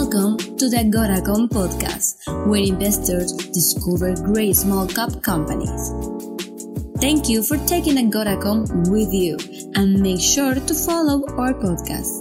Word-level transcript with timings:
Welcome 0.00 0.36
to 0.58 0.68
the 0.68 0.76
Agoracom 0.76 1.48
podcast, 1.48 2.14
where 2.46 2.62
investors 2.62 3.32
discover 3.32 4.14
great 4.14 4.54
small 4.54 4.86
cap 4.86 5.10
companies. 5.24 5.90
Thank 7.00 7.28
you 7.28 7.42
for 7.42 7.56
taking 7.66 7.96
Agoracom 7.96 8.92
with 8.92 9.12
you 9.12 9.36
and 9.74 9.98
make 9.98 10.20
sure 10.20 10.54
to 10.54 10.74
follow 10.86 11.26
our 11.36 11.52
podcast. 11.52 12.14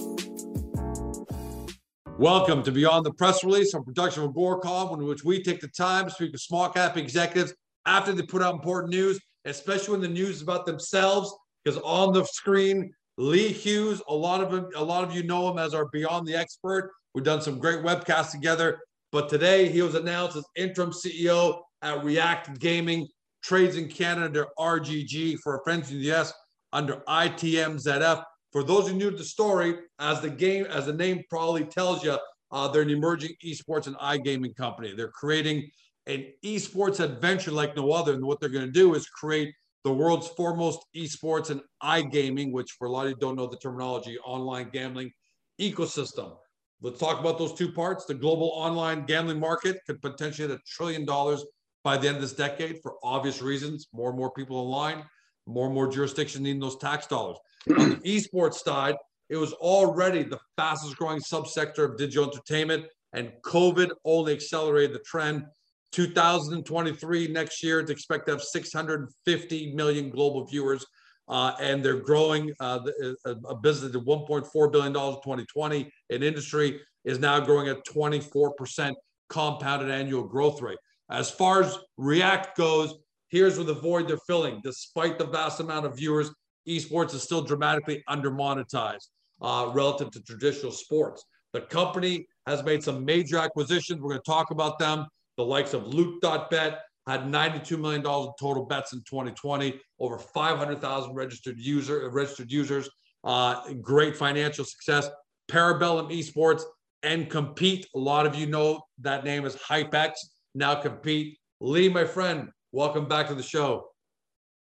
Welcome 2.18 2.64
to 2.64 2.72
Beyond 2.72 3.06
the 3.06 3.14
Press 3.14 3.44
Release, 3.44 3.76
a 3.76 3.82
production 3.82 4.24
of 4.24 4.32
Agoracom, 4.32 4.98
in 4.98 5.06
which 5.06 5.24
we 5.24 5.44
take 5.44 5.62
the 5.62 5.68
time 5.68 6.06
to 6.06 6.12
speak 6.12 6.32
with 6.32 6.42
small 6.42 6.70
cap 6.70 6.98
executives 6.98 7.54
after 7.86 8.12
they 8.12 8.24
put 8.24 8.42
out 8.42 8.56
important 8.56 8.92
news, 8.92 9.20
especially 9.46 9.92
when 9.92 10.02
the 10.02 10.08
news 10.08 10.38
is 10.38 10.42
about 10.42 10.66
themselves. 10.66 11.32
Because 11.64 11.80
on 11.84 12.12
the 12.12 12.26
screen, 12.26 12.92
Lee 13.20 13.50
Hughes, 13.50 14.02
a 14.10 14.16
lot 14.16 14.42
of 14.42 14.74
a 14.76 14.84
lot 14.84 15.04
of 15.04 15.14
you 15.14 15.22
know 15.22 15.52
him 15.52 15.60
as 15.60 15.76
our 15.76 15.86
Beyond 15.90 16.28
the 16.28 16.36
Expert. 16.36 16.92
We've 17.18 17.24
done 17.24 17.42
some 17.42 17.58
great 17.58 17.80
webcasts 17.80 18.30
together. 18.30 18.78
But 19.12 19.28
today 19.28 19.72
he 19.72 19.82
was 19.82 19.96
announced 19.96 20.38
as 20.38 20.46
interim 20.56 20.92
CEO 20.92 21.62
at 21.82 22.04
React 22.04 22.60
Gaming, 22.60 23.08
trades 23.42 23.76
in 23.76 23.88
Canada 23.88 24.46
RGG 24.60 25.40
for 25.40 25.58
our 25.58 25.64
friends 25.64 25.90
in 25.90 25.98
the 25.98 26.12
US 26.14 26.32
under 26.74 26.98
ITMZF. 27.10 28.24
For 28.52 28.64
those 28.64 28.88
who 28.88 28.94
knew 28.94 29.10
the 29.10 29.24
story, 29.24 29.80
as 29.98 30.22
the 30.22 30.30
game, 30.30 30.66
as 30.66 30.86
the 30.86 30.94
name 30.94 31.24
probably 31.28 31.66
tells 31.66 32.04
you, 32.04 32.20
uh, 32.52 32.68
they're 32.68 32.84
an 32.84 32.92
emerging 32.92 33.32
esports 33.44 33.88
and 33.88 33.96
iGaming 33.96 34.56
company. 34.56 34.94
They're 34.96 35.10
creating 35.10 35.68
an 36.06 36.32
esports 36.46 37.00
adventure 37.00 37.50
like 37.50 37.76
no 37.76 37.94
other. 37.94 38.14
And 38.14 38.24
what 38.24 38.40
they're 38.40 38.48
going 38.48 38.68
to 38.68 38.72
do 38.72 38.94
is 38.94 39.08
create 39.08 39.52
the 39.84 39.92
world's 39.92 40.28
foremost 40.28 40.86
esports 40.96 41.50
and 41.50 41.62
iGaming, 41.82 42.52
which 42.52 42.74
for 42.78 42.86
a 42.86 42.92
lot 42.92 43.08
of 43.08 43.10
you 43.10 43.18
don't 43.20 43.36
know 43.36 43.48
the 43.48 43.58
terminology, 43.58 44.20
online 44.20 44.70
gambling 44.72 45.12
ecosystem. 45.60 46.38
Let's 46.82 47.00
talk 47.00 47.20
about 47.20 47.40
those 47.40 47.54
two 47.54 47.72
parts. 47.72 48.06
The 48.06 48.14
global 48.14 48.52
online 48.54 49.06
gambling 49.06 49.40
market 49.40 49.80
could 49.88 50.00
potentially 50.02 50.48
hit 50.48 50.58
a 50.58 50.62
trillion 50.68 51.06
dollars 51.06 51.44
by 51.84 51.98
the 51.98 52.08
end 52.08 52.18
of 52.18 52.22
this 52.22 52.34
decade 52.34 52.80
for 52.84 52.96
obvious 53.04 53.42
reasons. 53.42 53.88
More 53.94 54.10
and 54.10 54.18
more 54.18 54.32
people 54.32 54.58
online, 54.58 55.04
more 55.48 55.66
and 55.66 55.74
more 55.74 55.88
jurisdictions 55.88 56.44
needing 56.44 56.60
those 56.60 56.78
tax 56.78 57.08
dollars. 57.08 57.38
On 57.70 57.90
the 57.90 57.96
esports 58.06 58.56
side, 58.56 58.96
it 59.30 59.38
was 59.38 59.54
already 59.54 60.24
the 60.24 60.40
fastest 60.56 60.98
growing 60.98 61.20
subsector 61.20 61.80
of 61.80 61.98
digital 61.98 62.30
entertainment, 62.30 62.86
and 63.14 63.32
COVID 63.44 63.90
only 64.06 64.34
accelerated 64.34 64.94
the 64.94 65.00
trend. 65.00 65.46
2023, 65.94 67.30
next 67.30 67.64
year, 67.64 67.82
to 67.82 67.92
expect 67.92 68.28
to 68.28 68.34
have 68.34 68.42
650 68.42 69.74
million 69.74 70.10
global 70.10 70.46
viewers 70.46 70.86
uh, 71.28 71.54
and 71.60 71.84
they're 71.84 72.00
growing 72.00 72.54
uh, 72.60 72.80
a, 73.26 73.30
a 73.50 73.56
business 73.56 73.96
at 73.96 74.02
1.4 74.02 74.72
billion 74.72 74.94
dollars 74.94 75.16
in 75.16 75.22
2020. 75.22 75.92
An 76.10 76.24
industry 76.24 76.80
is 77.06 77.20
now 77.20 77.40
growing 77.40 77.68
at 77.68 77.84
24 77.86 78.54
percent 78.54 78.98
compounded 79.30 79.90
annual 79.90 80.24
growth 80.24 80.62
rate. 80.62 80.78
As 81.10 81.30
far 81.30 81.64
as 81.64 81.78
React 81.98 82.58
goes, 82.58 82.96
here's 83.30 83.58
where 83.58 83.66
the 83.66 83.74
void 83.74 84.08
they're 84.08 84.18
filling. 84.28 84.62
Despite 84.64 85.18
the 85.18 85.26
vast 85.26 85.60
amount 85.60 85.86
of 85.86 85.96
viewers, 85.96 86.32
esports 86.68 87.14
is 87.14 87.24
still 87.24 87.42
dramatically 87.42 88.04
undermonetized 88.10 89.08
uh, 89.42 89.72
relative 89.74 90.12
to 90.12 90.22
traditional 90.22 90.72
sports. 90.72 91.24
The 91.54 91.62
company 91.62 92.28
has 92.46 92.64
made 92.64 92.84
some 92.84 93.06
major 93.06 93.38
acquisitions. 93.38 94.02
We're 94.02 94.10
going 94.10 94.22
to 94.22 94.32
talk 94.32 94.52
about 94.52 94.80
them. 94.80 95.06
The 95.38 95.46
likes 95.46 95.74
of 95.74 95.88
Loot.bet, 95.88 96.82
had 97.08 97.22
$92 97.24 97.80
million 97.80 98.02
in 98.02 98.32
total 98.40 98.66
bets 98.66 98.94
in 98.94 99.00
2020, 99.00 99.80
over 100.00 100.20
500,000 100.20 101.14
registered 101.16 101.58
user 101.58 102.10
registered 102.10 102.52
users, 102.52 102.90
uh, 103.24 103.74
great 103.82 104.16
financial 104.16 104.66
success. 104.66 105.10
Parabellum 105.50 106.12
Esports 106.12 106.64
and 107.04 107.30
Compete. 107.30 107.88
A 107.96 108.00
lot 108.00 108.26
of 108.26 108.36
you 108.36 108.46
know 108.46 108.82
that 109.00 109.24
name 109.24 109.46
is 109.46 109.56
HypeX. 109.56 110.12
Now 110.54 110.76
Compete. 110.76 111.38
Lee, 111.62 111.88
my 111.88 112.04
friend, 112.04 112.50
welcome 112.74 113.08
back 113.08 113.28
to 113.30 113.36
the 113.36 113.44
show. 113.44 113.88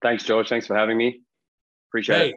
Thanks, 0.02 0.22
George. 0.24 0.48
Thanks 0.48 0.66
for 0.66 0.76
having 0.76 0.98
me. 0.98 1.22
Appreciate 1.88 2.18
hey, 2.18 2.28
it. 2.28 2.36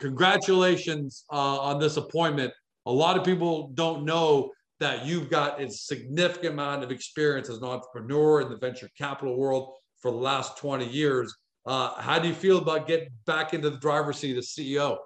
Congratulations 0.00 1.24
uh, 1.32 1.60
on 1.60 1.80
this 1.80 1.96
appointment. 1.96 2.52
A 2.84 2.92
lot 2.92 3.16
of 3.16 3.24
people 3.24 3.70
don't 3.74 4.04
know 4.04 4.50
that 4.80 5.06
you've 5.06 5.30
got 5.30 5.60
a 5.60 5.70
significant 5.70 6.54
amount 6.54 6.84
of 6.84 6.90
experience 6.90 7.48
as 7.48 7.58
an 7.58 7.64
entrepreneur 7.64 8.42
in 8.42 8.48
the 8.48 8.56
venture 8.56 8.90
capital 8.96 9.36
world 9.36 9.74
for 10.00 10.10
the 10.10 10.16
last 10.16 10.58
20 10.58 10.86
years. 10.86 11.34
Uh, 11.64 11.94
how 12.00 12.18
do 12.18 12.28
you 12.28 12.34
feel 12.34 12.58
about 12.58 12.86
getting 12.86 13.08
back 13.26 13.54
into 13.54 13.70
the 13.70 13.78
driver's 13.78 14.18
seat 14.18 14.36
as 14.36 14.48
CEO? 14.48 14.98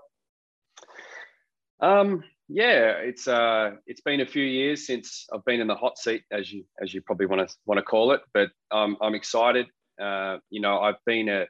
Um, 1.80 2.22
yeah, 2.48 2.96
it's 2.98 3.28
uh, 3.28 3.72
it's 3.86 4.00
been 4.00 4.20
a 4.20 4.26
few 4.26 4.42
years 4.42 4.86
since 4.86 5.26
I've 5.32 5.44
been 5.44 5.60
in 5.60 5.68
the 5.68 5.74
hot 5.74 5.96
seat, 5.96 6.24
as 6.30 6.52
you 6.52 6.64
as 6.82 6.92
you 6.92 7.00
probably 7.00 7.26
want 7.26 7.48
to 7.48 7.56
want 7.64 7.78
to 7.78 7.82
call 7.82 8.12
it. 8.12 8.20
But 8.34 8.50
um, 8.70 8.96
I'm 9.00 9.14
excited. 9.14 9.68
Uh, 10.00 10.38
you 10.50 10.60
know, 10.60 10.80
I've 10.80 11.02
been 11.06 11.28
a 11.28 11.46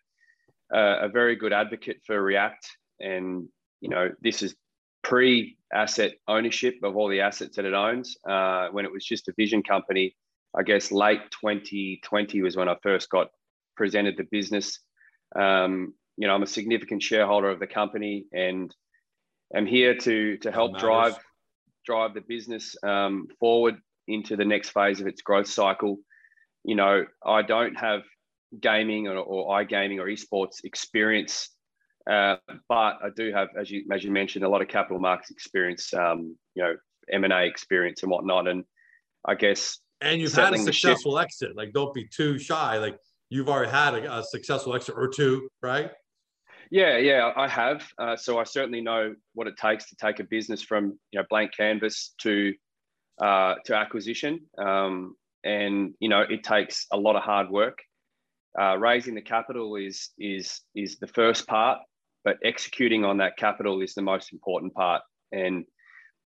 a 0.72 1.08
very 1.08 1.36
good 1.36 1.52
advocate 1.52 2.02
for 2.06 2.20
React, 2.22 2.68
and 3.00 3.48
you 3.80 3.88
know, 3.88 4.10
this 4.20 4.42
is 4.42 4.54
pre 5.02 5.56
asset 5.72 6.12
ownership 6.28 6.76
of 6.82 6.96
all 6.96 7.08
the 7.08 7.20
assets 7.20 7.56
that 7.56 7.64
it 7.64 7.74
owns. 7.74 8.16
Uh, 8.28 8.68
when 8.68 8.84
it 8.84 8.92
was 8.92 9.04
just 9.04 9.28
a 9.28 9.32
vision 9.36 9.62
company, 9.62 10.16
I 10.56 10.62
guess 10.62 10.90
late 10.90 11.20
2020 11.30 12.42
was 12.42 12.56
when 12.56 12.68
I 12.68 12.76
first 12.82 13.08
got 13.10 13.28
presented 13.76 14.16
the 14.16 14.26
business. 14.30 14.80
Um, 15.36 15.94
you 16.16 16.26
know, 16.26 16.34
I'm 16.34 16.42
a 16.42 16.46
significant 16.46 17.02
shareholder 17.02 17.50
of 17.50 17.60
the 17.60 17.66
company, 17.66 18.26
and 18.32 18.74
I'm 19.54 19.66
here 19.66 19.96
to 19.96 20.36
to 20.38 20.50
help 20.50 20.78
drive 20.78 21.16
drive 21.86 22.14
the 22.14 22.20
business 22.20 22.76
um, 22.82 23.28
forward 23.38 23.76
into 24.06 24.36
the 24.36 24.44
next 24.44 24.70
phase 24.70 25.00
of 25.00 25.06
its 25.06 25.22
growth 25.22 25.46
cycle. 25.46 25.98
You 26.64 26.74
know, 26.74 27.06
I 27.24 27.42
don't 27.42 27.78
have 27.78 28.02
gaming 28.58 29.06
or, 29.08 29.16
or 29.16 29.58
iGaming 29.60 29.98
or 29.98 30.06
esports 30.06 30.64
experience 30.64 31.50
uh, 32.08 32.36
but 32.68 32.98
I 33.02 33.10
do 33.14 33.32
have, 33.32 33.48
as 33.58 33.70
you 33.70 33.84
as 33.92 34.04
you 34.04 34.10
mentioned, 34.10 34.44
a 34.44 34.48
lot 34.48 34.62
of 34.62 34.68
capital 34.68 35.00
markets 35.00 35.30
experience, 35.30 35.92
um, 35.94 36.36
you 36.54 36.62
know, 36.62 36.74
M 37.10 37.24
and 37.24 37.32
A 37.32 37.44
experience 37.44 38.02
and 38.02 38.10
whatnot. 38.10 38.48
And 38.48 38.64
I 39.26 39.34
guess 39.34 39.78
and 40.00 40.20
you've 40.20 40.32
had 40.32 40.54
a 40.54 40.58
successful 40.58 41.18
exit. 41.18 41.56
Like, 41.56 41.72
don't 41.72 41.92
be 41.92 42.06
too 42.08 42.38
shy. 42.38 42.78
Like, 42.78 42.96
you've 43.28 43.48
already 43.48 43.70
had 43.70 43.94
a, 43.94 44.18
a 44.18 44.22
successful 44.22 44.74
exit 44.74 44.94
or 44.96 45.08
two, 45.08 45.48
right? 45.62 45.90
Yeah, 46.70 46.98
yeah, 46.98 47.32
I 47.36 47.48
have. 47.48 47.86
Uh, 47.98 48.16
so 48.16 48.38
I 48.38 48.44
certainly 48.44 48.80
know 48.80 49.14
what 49.34 49.46
it 49.46 49.56
takes 49.56 49.88
to 49.90 49.96
take 49.96 50.20
a 50.20 50.24
business 50.24 50.62
from 50.62 50.98
you 51.10 51.20
know 51.20 51.26
blank 51.28 51.50
canvas 51.56 52.14
to 52.22 52.54
uh, 53.20 53.56
to 53.64 53.74
acquisition, 53.74 54.40
um, 54.56 55.16
and 55.44 55.94
you 55.98 56.08
know 56.08 56.20
it 56.20 56.44
takes 56.44 56.86
a 56.92 56.96
lot 56.96 57.16
of 57.16 57.22
hard 57.22 57.50
work. 57.50 57.78
Uh, 58.58 58.76
raising 58.78 59.14
the 59.14 59.20
capital 59.20 59.76
is 59.76 60.10
is 60.18 60.60
is 60.74 60.98
the 60.98 61.08
first 61.08 61.46
part, 61.48 61.80
but 62.24 62.38
executing 62.44 63.04
on 63.04 63.18
that 63.18 63.36
capital 63.36 63.80
is 63.80 63.94
the 63.94 64.02
most 64.02 64.32
important 64.32 64.74
part. 64.74 65.02
And 65.32 65.64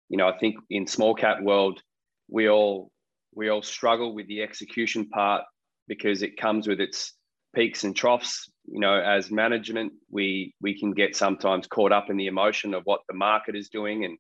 you 0.09 0.17
know, 0.17 0.29
I 0.29 0.37
think 0.39 0.57
in 0.69 0.87
small 0.87 1.15
cap 1.15 1.41
world, 1.41 1.81
we 2.29 2.49
all 2.49 2.91
we 3.35 3.49
all 3.49 3.63
struggle 3.63 4.15
with 4.15 4.27
the 4.27 4.43
execution 4.43 5.09
part 5.09 5.45
because 5.87 6.23
it 6.23 6.37
comes 6.37 6.67
with 6.67 6.81
its 6.81 7.15
peaks 7.55 7.85
and 7.85 7.95
troughs. 7.95 8.51
You 8.67 8.81
know, 8.81 8.95
as 9.01 9.31
management, 9.31 9.93
we 10.11 10.55
we 10.61 10.79
can 10.79 10.93
get 10.93 11.17
sometimes 11.17 11.67
caught 11.67 11.93
up 11.93 12.11
in 12.11 12.17
the 12.17 12.27
emotion 12.27 12.75
of 12.75 12.83
what 12.85 13.01
the 13.09 13.15
market 13.15 13.57
is 13.57 13.69
doing 13.69 14.05
and 14.05 14.19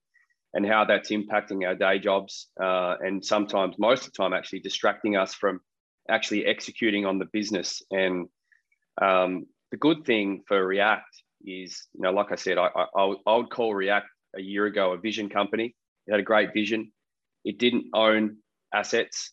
and 0.52 0.66
how 0.66 0.84
that's 0.84 1.10
impacting 1.10 1.66
our 1.66 1.76
day 1.76 1.98
jobs, 1.98 2.48
uh, 2.60 2.96
and 3.00 3.24
sometimes 3.24 3.76
most 3.78 4.06
of 4.06 4.12
the 4.12 4.22
time 4.22 4.32
actually 4.32 4.60
distracting 4.60 5.16
us 5.16 5.32
from 5.34 5.60
actually 6.08 6.44
executing 6.44 7.06
on 7.06 7.18
the 7.18 7.28
business. 7.32 7.82
And 7.90 8.28
um, 9.00 9.46
the 9.70 9.76
good 9.76 10.04
thing 10.04 10.42
for 10.48 10.66
React 10.66 11.22
is, 11.44 11.86
you 11.94 12.02
know, 12.02 12.10
like 12.10 12.32
I 12.32 12.36
said, 12.36 12.58
I, 12.58 12.68
I, 12.74 13.14
I 13.26 13.36
would 13.36 13.50
call 13.50 13.74
React 13.74 14.06
a 14.36 14.40
year 14.40 14.66
ago 14.66 14.92
a 14.92 14.98
vision 14.98 15.28
company. 15.28 15.74
It 16.06 16.10
had 16.12 16.20
a 16.20 16.24
great 16.24 16.52
vision. 16.54 16.92
It 17.44 17.58
didn't 17.58 17.86
own 17.94 18.36
assets. 18.74 19.32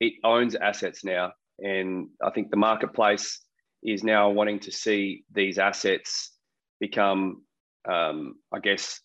It 0.00 0.14
owns 0.24 0.54
assets 0.54 1.04
now. 1.04 1.32
And 1.58 2.08
I 2.22 2.30
think 2.30 2.50
the 2.50 2.56
marketplace 2.56 3.40
is 3.82 4.04
now 4.04 4.30
wanting 4.30 4.60
to 4.60 4.72
see 4.72 5.24
these 5.32 5.58
assets 5.58 6.32
become, 6.80 7.42
um, 7.90 8.34
I 8.52 8.60
guess, 8.60 9.00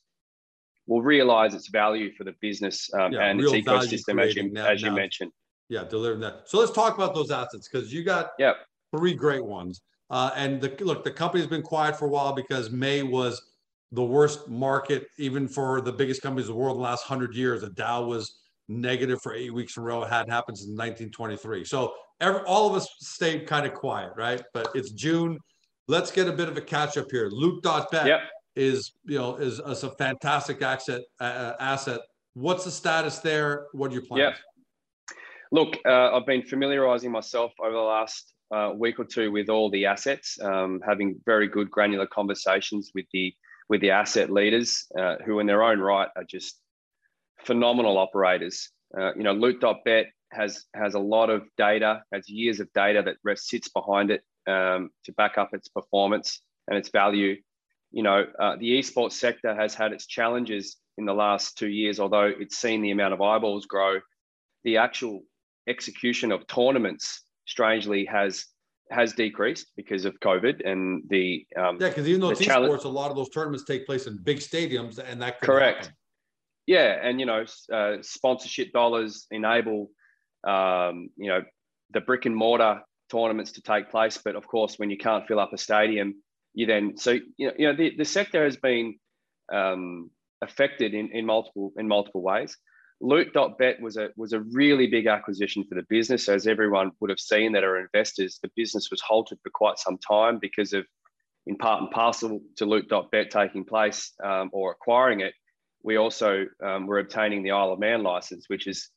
will 0.88 1.02
realize 1.02 1.54
its 1.54 1.70
value 1.70 2.12
for 2.16 2.24
the 2.24 2.34
business 2.42 2.90
um, 2.94 3.14
yeah, 3.14 3.26
and 3.26 3.40
its 3.40 3.52
ecosystem, 3.52 4.22
as 4.22 4.36
you, 4.36 4.54
as 4.58 4.82
you 4.82 4.90
now, 4.90 4.96
mentioned. 4.96 5.32
Yeah, 5.70 5.86
delivering 5.86 6.20
that. 6.22 6.44
So 6.46 6.60
let's 6.60 6.72
talk 6.72 6.96
about 6.96 7.16
those 7.16 7.32
assets 7.32 7.70
because 7.72 7.92
you 7.92 8.04
got 8.04 8.32
three 8.96 9.14
great 9.14 9.44
ones. 9.44 9.82
Uh, 10.14 10.30
and 10.36 10.62
the, 10.62 10.72
look, 10.82 11.04
the 11.04 11.10
company's 11.10 11.48
been 11.48 11.64
quiet 11.64 11.98
for 11.98 12.06
a 12.06 12.08
while 12.08 12.34
because 12.34 12.70
May 12.70 13.02
was 13.02 13.42
the 13.92 14.04
worst 14.04 14.48
market, 14.48 15.08
even 15.18 15.48
for 15.48 15.82
the 15.82 15.92
biggest 15.92 16.22
companies 16.22 16.48
in 16.48 16.54
the 16.54 16.60
world 16.60 16.78
in 16.78 16.84
the 16.84 16.88
last 16.88 17.10
100 17.10 17.36
years. 17.36 17.62
The 17.62 17.72
Dow 17.72 18.04
was 18.06 18.42
negative 18.68 19.20
for 19.24 19.34
eight 19.34 19.52
weeks 19.52 19.76
in 19.76 19.82
a 19.82 19.86
row. 19.88 20.04
It 20.04 20.10
hadn't 20.10 20.32
happened 20.32 20.60
since 20.60 20.70
1923. 20.70 21.66
So 21.66 21.96
every, 22.22 22.42
all 22.42 22.70
of 22.70 22.76
us 22.76 22.88
stayed 23.00 23.48
kind 23.48 23.66
of 23.66 23.74
quiet, 23.74 24.12
right? 24.16 24.44
But 24.54 24.68
it's 24.76 24.92
June. 24.92 25.40
Let's 25.88 26.12
get 26.12 26.28
a 26.28 26.32
bit 26.32 26.48
of 26.48 26.58
a 26.58 26.62
catch 26.62 26.96
up 26.96 27.08
here. 27.10 27.30
Loot.bet 27.32 28.06
yep. 28.06 28.20
is, 28.56 28.94
you 29.06 29.18
know, 29.18 29.38
is, 29.38 29.60
is 29.60 29.84
a 29.84 29.90
fantastic 29.96 30.62
asset, 30.62 31.02
uh, 31.20 31.54
asset 31.60 32.02
What's 32.36 32.66
the 32.66 32.72
status 32.72 33.20
there? 33.20 33.68
What 33.74 33.92
are 33.92 33.94
your 33.94 34.04
plans? 34.04 34.36
Yeah. 34.36 35.16
Look, 35.52 35.78
uh, 35.86 36.16
I've 36.16 36.26
been 36.26 36.42
familiarizing 36.42 37.12
myself 37.12 37.52
over 37.60 37.74
the 37.74 37.80
last 37.80 38.34
uh, 38.54 38.72
week 38.76 39.00
or 39.00 39.06
two 39.06 39.32
with 39.32 39.50
all 39.50 39.70
the 39.70 39.86
assets, 39.86 40.40
um, 40.42 40.82
having 40.86 41.20
very 41.26 41.48
good 41.48 41.72
granular 41.72 42.08
conversations 42.08 42.92
with 42.94 43.06
the 43.12 43.34
with 43.70 43.82
the 43.82 43.92
asset 43.92 44.30
leaders, 44.30 44.86
uh, 45.00 45.16
who 45.26 45.40
in 45.40 45.48
their 45.48 45.64
own 45.64 45.80
right 45.80 46.10
are 46.16 46.26
just 46.26 46.60
phenomenal 47.44 47.98
operators. 47.98 48.70
Uh, 48.96 49.14
you 49.16 49.24
know, 49.24 49.34
Loot.bet 49.34 50.08
has 50.32 50.66
has 50.76 50.94
a 50.94 51.00
lot 51.00 51.30
of 51.30 51.44
data, 51.58 52.04
has 52.14 52.30
years 52.30 52.60
of 52.60 52.72
data 52.74 53.02
that 53.02 53.40
sits 53.40 53.70
behind 53.70 54.12
it 54.12 54.22
um, 54.48 54.90
to 55.06 55.12
back 55.14 55.38
up 55.38 55.50
its 55.54 55.68
performance 55.68 56.42
and 56.68 56.78
its 56.78 56.90
value. 56.90 57.36
You 57.92 58.04
know, 58.04 58.26
uh, 58.40 58.56
the 58.58 58.80
esports 58.80 59.14
sector 59.14 59.56
has 59.56 59.74
had 59.74 59.94
its 59.94 60.08
challenges 60.08 60.78
in 60.98 61.06
the 61.06 61.14
last 61.14 61.58
two 61.58 61.70
years, 61.70 62.00
although 62.00 62.32
it's 62.40 62.58
seen 62.58 62.82
the 62.82 62.92
amount 62.92 63.14
of 63.14 63.22
eyeballs 63.22 63.66
grow. 63.66 64.00
The 64.64 64.78
actual 64.78 65.24
execution 65.68 66.32
of 66.32 66.46
tournaments, 66.48 67.24
strangely, 67.54 68.06
has 68.06 68.46
has 68.92 69.14
decreased 69.14 69.68
because 69.78 70.06
of 70.06 70.20
COVID 70.20 70.68
and 70.70 71.04
the 71.10 71.46
um, 71.58 71.78
yeah. 71.80 71.90
Because 71.90 72.08
even 72.08 72.22
though 72.22 72.32
it's 72.32 72.42
esports, 72.42 72.86
a 72.86 72.90
lot 72.90 73.10
of 73.12 73.16
those 73.16 73.30
tournaments 73.30 73.64
take 73.64 73.86
place 73.86 74.08
in 74.08 74.18
big 74.24 74.40
stadiums, 74.40 75.00
and 75.00 75.22
that 75.22 75.40
correct. 75.42 75.86
Happen. 75.86 75.98
Yeah, 76.66 77.00
and 77.02 77.20
you 77.20 77.26
know, 77.26 77.46
uh, 77.72 77.98
sponsorship 78.02 78.72
dollars 78.72 79.28
enable 79.32 79.92
um, 80.48 81.10
you 81.18 81.30
know 81.30 81.42
the 81.92 82.02
brick 82.02 82.26
and 82.26 82.36
mortar 82.36 82.82
tournaments 83.12 83.54
to 83.54 83.62
take 83.62 83.92
place. 83.92 84.18
But 84.24 84.36
of 84.36 84.48
course, 84.48 84.76
when 84.78 84.90
you 84.90 84.98
can't 84.98 85.28
fill 85.28 85.40
up 85.40 85.54
a 85.54 85.58
stadium, 85.58 86.16
you 86.54 86.66
then 86.66 86.98
so 86.98 87.12
you 87.38 87.48
know, 87.48 87.54
you 87.58 87.68
know 87.68 87.76
the, 87.76 87.96
the 87.98 88.06
sector 88.06 88.44
has 88.44 88.58
been 88.58 88.96
um, 89.54 90.10
affected 90.42 90.94
in, 90.94 91.10
in 91.12 91.26
multiple 91.26 91.72
in 91.78 91.88
multiple 91.88 92.22
ways. 92.22 92.58
Loot.bet 93.04 93.82
was 93.82 93.98
a 93.98 94.12
was 94.16 94.32
a 94.32 94.40
really 94.40 94.88
big 94.88 95.08
acquisition 95.08 95.66
for 95.66 95.76
the 95.76 95.86
business, 95.90 96.30
as 96.30 96.48
everyone 96.48 96.92
would 97.02 97.10
have 97.10 97.20
seen 97.20 97.52
that 97.52 97.66
are 97.66 97.78
investors. 97.78 98.40
The 98.42 98.50
business 98.56 98.90
was 98.90 99.02
halted 99.02 99.40
for 99.44 99.50
quite 99.50 99.78
some 99.78 99.98
time 99.98 100.40
because 100.40 100.72
of, 100.72 100.86
in 101.46 101.58
part 101.58 101.82
and 101.82 101.92
parcel 101.92 102.42
to 102.56 102.66
Loot.bet 102.66 103.30
taking 103.30 103.66
place 103.66 104.14
um, 104.24 104.50
or 104.54 104.72
acquiring 104.72 105.20
it. 105.20 105.34
We 105.84 105.98
also 105.98 106.46
um, 106.64 106.88
were 106.88 107.00
obtaining 107.00 107.44
the 107.44 107.52
Isle 107.52 107.74
of 107.74 107.80
Man 107.80 108.04
license, 108.04 108.46
which 108.48 108.68
is, 108.68 108.90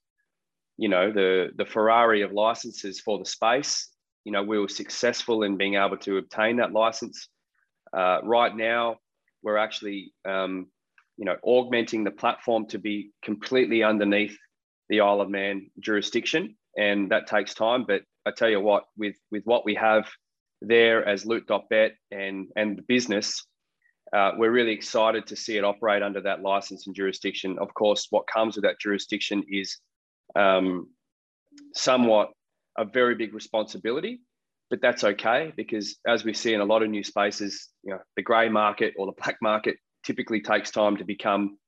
you 0.78 0.88
know, 0.88 1.10
the 1.10 1.48
the 1.56 1.66
Ferrari 1.66 2.22
of 2.22 2.30
licenses 2.30 3.00
for 3.00 3.18
the 3.18 3.26
space. 3.26 3.90
You 4.24 4.30
know, 4.30 4.44
we 4.44 4.60
were 4.60 4.68
successful 4.68 5.42
in 5.42 5.56
being 5.56 5.74
able 5.74 5.96
to 5.98 6.18
obtain 6.18 6.58
that 6.58 6.72
license. 6.72 7.28
Uh, 7.92 8.20
right 8.22 8.56
now, 8.56 8.98
we're 9.42 9.56
actually 9.56 10.12
um, 10.24 10.68
you 11.16 11.24
know, 11.24 11.36
augmenting 11.42 12.04
the 12.04 12.10
platform 12.10 12.66
to 12.66 12.78
be 12.78 13.10
completely 13.22 13.82
underneath 13.82 14.36
the 14.88 15.00
Isle 15.00 15.20
of 15.20 15.30
Man 15.30 15.70
jurisdiction, 15.80 16.56
and 16.76 17.10
that 17.10 17.26
takes 17.26 17.54
time. 17.54 17.84
But 17.86 18.02
I 18.26 18.30
tell 18.30 18.50
you 18.50 18.60
what, 18.60 18.84
with 18.96 19.16
with 19.30 19.44
what 19.44 19.64
we 19.64 19.74
have 19.74 20.08
there 20.60 21.06
as 21.06 21.26
Loot.bet 21.26 21.92
and 22.10 22.48
and 22.56 22.78
the 22.78 22.82
business, 22.82 23.44
uh, 24.12 24.32
we're 24.36 24.50
really 24.50 24.72
excited 24.72 25.26
to 25.28 25.36
see 25.36 25.56
it 25.56 25.64
operate 25.64 26.02
under 26.02 26.20
that 26.20 26.42
license 26.42 26.86
and 26.86 26.94
jurisdiction. 26.94 27.58
Of 27.58 27.72
course, 27.74 28.06
what 28.10 28.26
comes 28.26 28.56
with 28.56 28.64
that 28.64 28.80
jurisdiction 28.80 29.44
is 29.48 29.78
um, 30.34 30.88
somewhat 31.74 32.30
a 32.78 32.84
very 32.84 33.14
big 33.14 33.34
responsibility, 33.34 34.20
but 34.70 34.80
that's 34.80 35.02
okay 35.02 35.52
because 35.56 35.96
as 36.06 36.24
we 36.24 36.34
see 36.34 36.52
in 36.52 36.60
a 36.60 36.64
lot 36.64 36.82
of 36.82 36.90
new 36.90 37.02
spaces, 37.02 37.68
you 37.82 37.92
know, 37.92 38.00
the 38.16 38.22
grey 38.22 38.48
market 38.48 38.94
or 38.98 39.06
the 39.06 39.12
black 39.22 39.36
market 39.40 39.76
typically 40.06 40.40
takes 40.40 40.70
time 40.70 40.96
to 40.96 41.04
become 41.04 41.58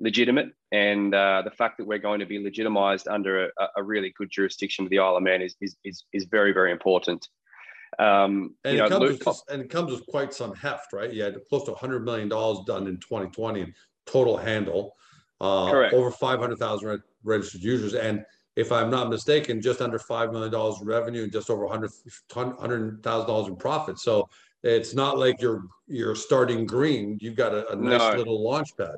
legitimate. 0.00 0.48
And 0.72 1.14
uh, 1.14 1.42
the 1.44 1.50
fact 1.50 1.76
that 1.78 1.86
we're 1.86 1.98
going 1.98 2.20
to 2.20 2.26
be 2.26 2.38
legitimized 2.38 3.08
under 3.08 3.46
a, 3.46 3.68
a, 3.76 3.82
really 3.82 4.14
good 4.16 4.30
jurisdiction 4.30 4.84
with 4.84 4.90
the 4.90 4.98
Isle 4.98 5.16
of 5.16 5.22
Man 5.22 5.42
is, 5.42 5.56
is, 5.60 5.76
is, 5.84 6.04
is 6.12 6.24
very, 6.24 6.52
very 6.52 6.72
important. 6.72 7.28
Um, 7.98 8.54
and, 8.64 8.76
it 8.76 8.78
know, 8.78 8.88
comes 8.88 9.00
Luke, 9.00 9.26
with, 9.26 9.42
and 9.50 9.62
it 9.62 9.68
comes 9.68 9.90
with 9.90 10.06
quite 10.06 10.32
some 10.32 10.54
heft, 10.54 10.92
right? 10.92 11.12
You 11.12 11.24
had 11.24 11.36
close 11.48 11.64
to 11.64 11.72
$100 11.72 12.04
million 12.04 12.28
done 12.28 12.86
in 12.86 12.96
2020 12.98 13.60
in 13.60 13.74
total 14.06 14.36
handle, 14.36 14.94
uh, 15.40 15.70
correct. 15.70 15.94
over 15.94 16.10
500,000 16.10 17.02
registered 17.24 17.62
users. 17.62 17.94
And 17.94 18.24
if 18.56 18.72
I'm 18.72 18.90
not 18.90 19.10
mistaken, 19.10 19.60
just 19.60 19.80
under 19.80 19.98
$5 19.98 20.32
million 20.32 20.54
in 20.54 20.86
revenue 20.86 21.24
and 21.24 21.32
just 21.32 21.50
over 21.50 21.66
$100,000 21.66 23.48
in 23.48 23.56
profit. 23.56 23.98
So 23.98 24.28
it's 24.62 24.94
not 24.94 25.18
like 25.18 25.40
you're 25.40 25.64
you're 25.86 26.14
starting 26.14 26.66
green. 26.66 27.18
You've 27.20 27.36
got 27.36 27.52
a, 27.52 27.72
a 27.72 27.76
nice 27.76 27.98
no. 27.98 28.18
little 28.18 28.42
launch 28.42 28.76
pad. 28.76 28.96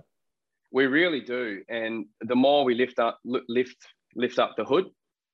We 0.73 0.87
really 0.87 1.21
do, 1.21 1.63
and 1.69 2.07
the 2.23 2.35
more 2.35 2.65
we 2.65 2.75
lift 2.75 2.99
up 2.99 3.19
lift 3.25 3.77
lift 4.15 4.39
up 4.39 4.55
the 4.57 4.65
hood, 4.65 4.87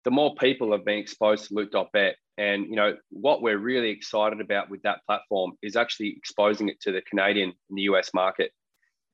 the 0.04 0.10
more 0.10 0.34
people 0.34 0.72
have 0.72 0.84
been 0.84 0.98
exposed 0.98 1.48
to 1.48 1.54
Loot.bet. 1.54 2.16
And 2.36 2.66
you 2.66 2.76
know 2.76 2.96
what 3.10 3.42
we're 3.42 3.58
really 3.58 3.90
excited 3.90 4.40
about 4.40 4.70
with 4.70 4.82
that 4.82 5.00
platform 5.06 5.52
is 5.62 5.76
actually 5.76 6.14
exposing 6.16 6.69
it 6.69 6.81
to 6.82 6.92
the 6.92 7.02
Canadian 7.02 7.52
and 7.69 7.78
the 7.78 7.82
US 7.82 8.12
market. 8.14 8.52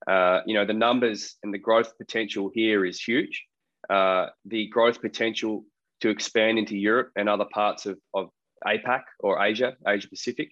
Uh, 0.07 0.41
you 0.47 0.55
know 0.55 0.67
the 0.67 0.75
numbers 0.75 1.37
and 1.43 1.55
the 1.55 1.59
growth 1.59 1.97
potential 1.97 2.51
here 2.53 2.85
is 2.85 3.01
huge. 3.01 3.45
Uh, 3.89 4.27
the 4.47 4.67
growth 4.69 5.01
potential 5.01 5.65
to 6.01 6.09
expand 6.09 6.59
into 6.59 6.77
Europe 6.77 7.11
and 7.17 7.29
other 7.29 7.47
parts 7.53 7.87
of, 7.87 7.99
of 8.15 8.31
APAC 8.67 9.03
or 9.21 9.43
Asia, 9.43 9.75
Asia 9.87 10.09
Pacific, 10.09 10.51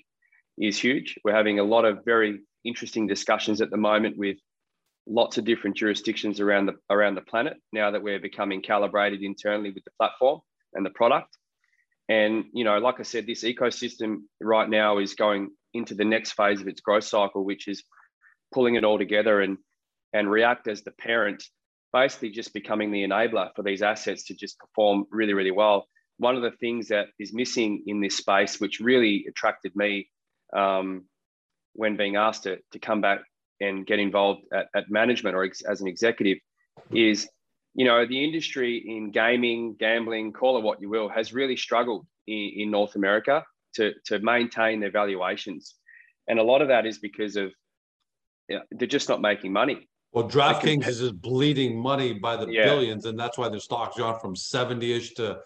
is 0.59 0.79
huge. 0.79 1.19
We're 1.25 1.35
having 1.35 1.59
a 1.59 1.65
lot 1.65 1.85
of 1.85 2.05
very 2.05 2.41
interesting 2.65 3.07
discussions 3.07 3.61
at 3.61 3.71
the 3.71 3.77
moment 3.77 4.17
with 4.17 4.37
lots 5.07 5.39
of 5.39 5.45
different 5.45 5.77
jurisdictions 5.77 6.41
around 6.41 6.67
the 6.67 6.75
around 6.89 7.17
the 7.17 7.23
planet 7.23 7.57
now 7.73 7.91
that 7.91 8.03
we're 8.03 8.21
becoming 8.21 8.63
calibrated 8.63 9.23
internally 9.23 9.71
with 9.71 9.85
the 9.85 9.91
platform 9.99 10.41
and 10.75 10.87
the 10.87 10.91
product. 10.91 11.37
And 12.09 12.45
you 12.53 12.65
know, 12.65 12.79
like 12.79 13.01
I 13.01 13.03
said, 13.03 13.27
this 13.27 13.45
ecosystem 13.45 14.23
right 14.41 14.69
now 14.69 14.99
is 14.99 15.15
going 15.15 15.51
into 15.75 15.95
the 15.95 16.05
next 16.05 16.33
phase 16.33 16.61
of 16.61 16.69
its 16.69 16.81
growth 16.81 17.05
cycle, 17.05 17.45
which 17.45 17.69
is 17.69 17.83
pulling 18.53 18.77
it 18.77 18.85
all 18.85 18.99
together 18.99 19.41
and 19.41 19.59
and 20.13 20.31
React 20.31 20.69
as 20.69 20.83
the 20.83 20.93
parent, 20.93 21.43
basically 21.93 22.31
just 22.31 22.53
becoming 22.53 22.93
the 22.93 23.03
enabler 23.03 23.49
for 23.57 23.63
these 23.63 23.83
assets 23.83 24.25
to 24.25 24.35
just 24.35 24.59
perform 24.59 25.07
really, 25.11 25.33
really 25.33 25.51
well. 25.51 25.87
One 26.19 26.37
of 26.37 26.43
the 26.43 26.51
things 26.51 26.89
that 26.89 27.07
is 27.19 27.33
missing 27.33 27.83
in 27.87 28.01
this 28.01 28.19
space, 28.19 28.61
which 28.61 28.79
really 28.79 29.25
attracted 29.29 29.75
me 29.75 30.11
um, 30.53 31.05
when 31.75 31.97
being 31.97 32.17
asked 32.17 32.45
to, 32.45 32.59
to 32.73 32.79
come 32.79 33.01
back 33.01 33.21
and 33.61 33.87
get 33.87 33.99
involved 33.99 34.43
at, 34.53 34.67
at 34.75 34.91
management 34.91 35.35
or 35.35 35.45
ex, 35.45 35.63
as 35.63 35.81
an 35.81 35.89
executive 35.89 36.39
is 36.91 37.29
you 37.75 37.85
know 37.85 38.07
the 38.07 38.23
industry 38.23 38.83
in 38.87 39.11
gaming 39.11 39.75
gambling 39.79 40.33
call 40.33 40.59
it 40.59 40.63
what 40.63 40.81
you 40.81 40.89
will 40.89 41.09
has 41.09 41.33
really 41.33 41.57
struggled 41.57 42.07
in, 42.27 42.53
in 42.57 42.71
north 42.71 42.97
america 42.97 43.45
to, 43.75 43.93
to 44.05 44.19
maintain 44.19 44.81
their 44.81 44.91
valuations 44.91 45.77
and 46.29 46.39
a 46.39 46.43
lot 46.43 46.61
of 46.61 46.69
that 46.69 46.85
is 46.87 46.99
because 46.99 47.37
of 47.37 47.51
you 48.49 48.57
know, 48.57 48.63
they're 48.73 48.89
just 48.89 49.09
not 49.09 49.21
making 49.21 49.53
money 49.53 49.89
well 50.13 50.29
DraftKings 50.29 50.87
is 50.87 51.01
just 51.01 51.21
bleeding 51.21 51.79
money 51.79 52.13
by 52.13 52.37
the 52.37 52.51
yeah. 52.51 52.65
billions 52.65 53.07
and 53.07 53.19
that's 53.19 53.39
why 53.39 53.49
their 53.49 53.61
stocks 53.61 53.97
dropped 53.97 54.21
from 54.21 54.35
70ish 54.35 55.15
to 55.15 55.39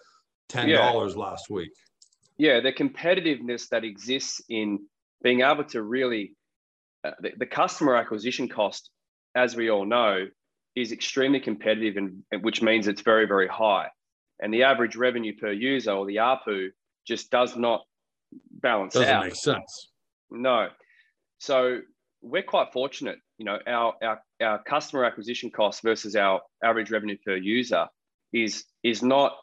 $10 0.49 0.67
yeah. 0.67 0.91
last 0.91 1.49
week 1.49 1.71
yeah 2.37 2.59
the 2.59 2.73
competitiveness 2.73 3.69
that 3.69 3.83
exists 3.83 4.41
in 4.49 4.79
being 5.23 5.41
able 5.41 5.63
to 5.65 5.81
really, 5.81 6.33
uh, 7.03 7.11
the, 7.21 7.31
the, 7.37 7.45
customer 7.45 7.95
acquisition 7.95 8.47
cost, 8.47 8.89
as 9.35 9.55
we 9.55 9.69
all 9.69 9.85
know, 9.85 10.27
is 10.75 10.91
extremely 10.91 11.39
competitive, 11.39 11.97
and 11.97 12.43
which 12.43 12.61
means 12.61 12.87
it's 12.87 13.01
very, 13.01 13.25
very 13.25 13.47
high. 13.47 13.87
And 14.39 14.53
the 14.53 14.63
average 14.63 14.95
revenue 14.95 15.33
per 15.35 15.51
user 15.51 15.91
or 15.91 16.05
the 16.05 16.17
ARPU 16.17 16.69
just 17.07 17.31
does 17.31 17.55
not 17.55 17.81
balance 18.61 18.93
Doesn't 18.93 19.09
out. 19.09 19.25
make 19.25 19.35
sense. 19.35 19.89
No. 20.29 20.69
So 21.39 21.79
we're 22.21 22.43
quite 22.43 22.71
fortunate. 22.73 23.17
You 23.37 23.45
know, 23.45 23.59
our, 23.65 23.93
our, 24.03 24.21
our 24.41 24.63
customer 24.63 25.05
acquisition 25.05 25.49
cost 25.49 25.81
versus 25.81 26.15
our 26.15 26.41
average 26.63 26.91
revenue 26.91 27.17
per 27.25 27.35
user 27.35 27.87
is 28.33 28.65
is 28.83 29.01
not 29.01 29.37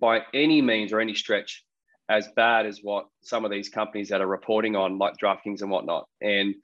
by 0.00 0.22
any 0.34 0.60
means 0.62 0.92
or 0.92 1.00
any 1.00 1.14
stretch 1.14 1.64
as 2.08 2.28
bad 2.36 2.66
as 2.66 2.80
what 2.82 3.06
some 3.22 3.44
of 3.44 3.50
these 3.50 3.68
companies 3.68 4.08
that 4.08 4.20
are 4.20 4.26
reporting 4.26 4.76
on, 4.76 4.98
like 4.98 5.14
DraftKings 5.22 5.62
and 5.62 5.70
whatnot. 5.70 6.06
And 6.20 6.54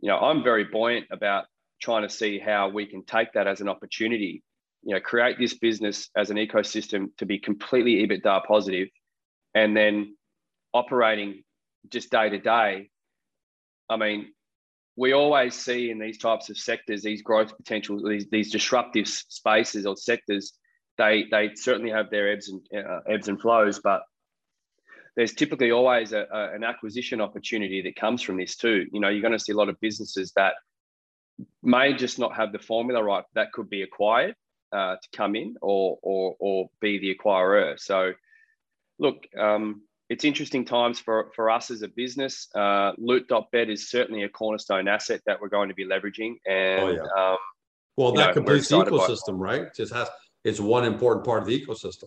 you 0.00 0.08
know, 0.08 0.18
I'm 0.18 0.42
very 0.42 0.64
buoyant 0.64 1.06
about 1.10 1.46
trying 1.80 2.02
to 2.02 2.08
see 2.08 2.38
how 2.38 2.68
we 2.68 2.86
can 2.86 3.04
take 3.04 3.32
that 3.34 3.46
as 3.46 3.60
an 3.60 3.68
opportunity. 3.68 4.42
You 4.82 4.94
know, 4.94 5.00
create 5.00 5.38
this 5.38 5.54
business 5.54 6.10
as 6.16 6.30
an 6.30 6.36
ecosystem 6.36 7.08
to 7.18 7.26
be 7.26 7.38
completely 7.38 8.06
EBITDA 8.06 8.44
positive, 8.46 8.88
and 9.54 9.76
then 9.76 10.16
operating 10.72 11.42
just 11.90 12.10
day 12.10 12.28
to 12.28 12.38
day. 12.38 12.90
I 13.88 13.96
mean, 13.96 14.32
we 14.96 15.12
always 15.12 15.54
see 15.54 15.90
in 15.90 15.98
these 15.98 16.18
types 16.18 16.50
of 16.50 16.56
sectors 16.56 17.02
these 17.02 17.22
growth 17.22 17.56
potentials, 17.56 18.02
these 18.06 18.26
these 18.30 18.52
disruptive 18.52 19.08
spaces 19.08 19.86
or 19.86 19.96
sectors. 19.96 20.52
They 20.96 21.24
they 21.30 21.52
certainly 21.54 21.90
have 21.90 22.10
their 22.10 22.32
ebbs 22.32 22.48
and 22.48 22.60
uh, 22.74 23.00
ebbs 23.08 23.28
and 23.28 23.40
flows, 23.40 23.80
but 23.80 24.02
there's 25.16 25.32
typically 25.32 25.70
always 25.70 26.12
a, 26.12 26.26
a, 26.30 26.54
an 26.54 26.64
acquisition 26.64 27.20
opportunity 27.20 27.82
that 27.82 27.96
comes 27.96 28.22
from 28.22 28.36
this 28.36 28.56
too. 28.56 28.86
You 28.92 29.00
know, 29.00 29.08
you're 29.08 29.22
going 29.22 29.32
to 29.32 29.38
see 29.38 29.52
a 29.52 29.56
lot 29.56 29.68
of 29.68 29.80
businesses 29.80 30.32
that 30.36 30.54
may 31.62 31.94
just 31.94 32.18
not 32.18 32.34
have 32.34 32.52
the 32.52 32.58
formula 32.58 33.02
right 33.02 33.24
that 33.34 33.52
could 33.52 33.70
be 33.70 33.82
acquired, 33.82 34.34
uh, 34.72 34.96
to 34.96 35.08
come 35.16 35.36
in 35.36 35.54
or, 35.62 35.98
or, 36.02 36.36
or 36.38 36.70
be 36.80 36.98
the 36.98 37.14
acquirer. 37.14 37.78
So, 37.78 38.12
look, 38.98 39.26
um, 39.38 39.82
it's 40.08 40.24
interesting 40.24 40.64
times 40.64 40.98
for, 41.00 41.30
for 41.34 41.50
us 41.50 41.70
as 41.70 41.82
a 41.82 41.88
business. 41.88 42.48
Uh, 42.54 42.92
Loot.bet 42.98 43.70
is 43.70 43.88
certainly 43.88 44.24
a 44.24 44.28
cornerstone 44.28 44.88
asset 44.88 45.20
that 45.26 45.40
we're 45.40 45.48
going 45.48 45.68
to 45.68 45.74
be 45.74 45.86
leveraging. 45.86 46.34
And 46.46 46.82
oh, 46.82 46.90
yeah. 46.90 47.30
um, 47.30 47.36
well, 47.96 48.12
that 48.12 48.28
know, 48.28 48.32
completes 48.34 48.68
the 48.68 48.84
ecosystem, 48.84 49.38
right? 49.38 49.72
Just 49.74 49.94
has 49.94 50.08
it's 50.44 50.60
one 50.60 50.84
important 50.84 51.24
part 51.24 51.42
of 51.42 51.48
the 51.48 51.58
ecosystem. 51.58 52.04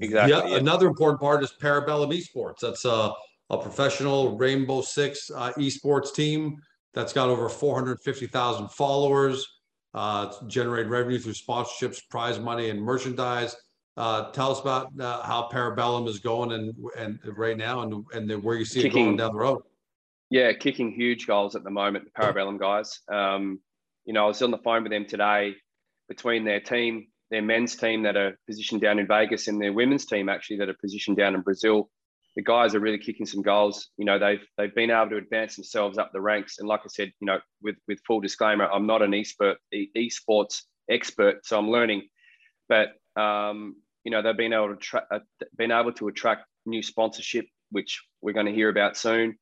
Exactly. 0.00 0.52
Yeah, 0.52 0.56
another 0.56 0.86
important 0.86 1.20
part 1.20 1.42
is 1.42 1.52
Parabellum 1.60 2.12
Esports. 2.12 2.60
That's 2.60 2.84
a, 2.84 3.12
a 3.50 3.58
professional 3.58 4.36
Rainbow 4.36 4.82
Six 4.82 5.30
uh, 5.34 5.52
esports 5.58 6.14
team 6.14 6.56
that's 6.94 7.12
got 7.12 7.28
over 7.28 7.48
450,000 7.48 8.70
followers. 8.70 9.46
Uh, 9.92 10.32
generate 10.46 10.86
revenue 10.86 11.18
through 11.18 11.32
sponsorships, 11.32 11.98
prize 12.08 12.38
money, 12.38 12.70
and 12.70 12.80
merchandise. 12.80 13.56
Uh, 13.96 14.30
tell 14.30 14.52
us 14.52 14.60
about 14.60 14.88
uh, 15.00 15.20
how 15.22 15.48
Parabellum 15.52 16.06
is 16.06 16.20
going 16.20 16.52
and 16.52 16.72
and 16.96 17.18
right 17.36 17.56
now, 17.56 17.82
and 17.82 18.04
and 18.14 18.42
where 18.44 18.56
you 18.56 18.64
see 18.64 18.82
kicking, 18.82 19.02
it 19.02 19.04
going 19.04 19.16
down 19.16 19.32
the 19.32 19.38
road. 19.38 19.62
Yeah, 20.30 20.52
kicking 20.52 20.92
huge 20.92 21.26
goals 21.26 21.56
at 21.56 21.64
the 21.64 21.70
moment. 21.70 22.04
The 22.04 22.22
Parabellum 22.22 22.60
guys. 22.60 23.00
Um, 23.12 23.58
you 24.04 24.12
know, 24.12 24.24
I 24.24 24.28
was 24.28 24.40
on 24.42 24.52
the 24.52 24.58
phone 24.58 24.84
with 24.84 24.92
them 24.92 25.06
today 25.06 25.56
between 26.08 26.44
their 26.44 26.60
team, 26.60 27.08
their 27.30 27.42
men's 27.42 27.76
team 27.76 28.02
that 28.02 28.16
are 28.16 28.38
positioned 28.46 28.80
down 28.80 28.98
in 28.98 29.06
Vegas, 29.06 29.48
and 29.48 29.60
their 29.60 29.72
women's 29.72 30.06
team 30.06 30.28
actually 30.28 30.58
that 30.58 30.68
are 30.68 30.76
positioned 30.80 31.16
down 31.16 31.34
in 31.34 31.42
Brazil. 31.42 31.90
The 32.36 32.42
guys 32.42 32.74
are 32.74 32.80
really 32.80 32.98
kicking 32.98 33.26
some 33.26 33.42
goals. 33.42 33.88
You 33.96 34.04
know, 34.04 34.18
they've 34.18 34.44
they've 34.56 34.74
been 34.74 34.90
able 34.90 35.10
to 35.10 35.16
advance 35.16 35.56
themselves 35.56 35.98
up 35.98 36.10
the 36.12 36.20
ranks. 36.20 36.58
And 36.58 36.68
like 36.68 36.80
I 36.84 36.88
said, 36.88 37.12
you 37.20 37.26
know, 37.26 37.38
with 37.62 37.76
with 37.88 38.00
full 38.06 38.20
disclaimer, 38.20 38.68
I'm 38.70 38.86
not 38.86 39.02
an 39.02 39.14
expert 39.14 39.58
esports 39.74 40.62
expert, 40.88 41.44
so 41.44 41.58
I'm 41.58 41.70
learning. 41.70 42.08
But 42.68 42.88
um, 43.20 43.76
you 44.04 44.10
know, 44.10 44.22
they've 44.22 44.36
been 44.36 44.52
able 44.52 44.70
to 44.70 44.76
tra- 44.76 45.06
uh, 45.10 45.20
been 45.56 45.72
able 45.72 45.92
to 45.94 46.08
attract 46.08 46.46
new 46.66 46.82
sponsorship, 46.82 47.46
which 47.70 48.02
we're 48.22 48.32
going 48.32 48.46
to 48.46 48.52
hear 48.52 48.68
about 48.68 48.96
soon. 48.96 49.36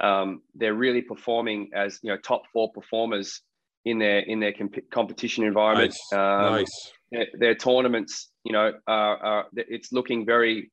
Um, 0.00 0.42
they're 0.54 0.74
really 0.74 1.02
performing 1.02 1.70
as 1.74 1.98
you 2.02 2.10
know 2.10 2.18
top 2.18 2.42
four 2.52 2.70
performers 2.72 3.40
in 3.84 3.98
their 3.98 4.20
in 4.20 4.40
their 4.40 4.52
comp- 4.52 4.90
competition 4.90 5.44
environment. 5.44 5.94
Nice. 6.12 6.18
Um, 6.18 6.52
nice. 6.52 6.92
Their, 7.10 7.54
tournaments, 7.54 8.30
you 8.44 8.52
know, 8.52 8.72
are, 8.86 9.16
are, 9.16 9.46
it's 9.54 9.92
looking 9.92 10.26
very 10.26 10.70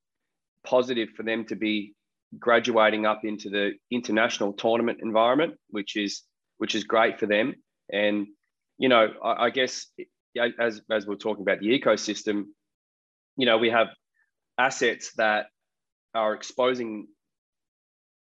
positive 0.66 1.10
for 1.16 1.24
them 1.24 1.46
to 1.46 1.56
be 1.56 1.94
graduating 2.38 3.06
up 3.06 3.24
into 3.24 3.50
the 3.50 3.74
international 3.92 4.54
tournament 4.54 5.00
environment, 5.02 5.56
which 5.70 5.96
is 5.96 6.24
which 6.58 6.76
is 6.76 6.84
great 6.84 7.20
for 7.20 7.26
them. 7.26 7.56
And 7.92 8.28
you 8.78 8.90
know, 8.90 9.10
I, 9.24 9.46
I 9.46 9.50
guess 9.50 9.88
as 10.60 10.82
as 10.92 11.08
we're 11.08 11.16
talking 11.16 11.44
about 11.44 11.60
the 11.60 11.80
ecosystem, 11.80 12.46
you 13.38 13.46
know, 13.46 13.58
we 13.58 13.70
have 13.70 13.88
assets 14.58 15.12
that 15.18 15.48
are 16.14 16.34
exposing 16.34 17.08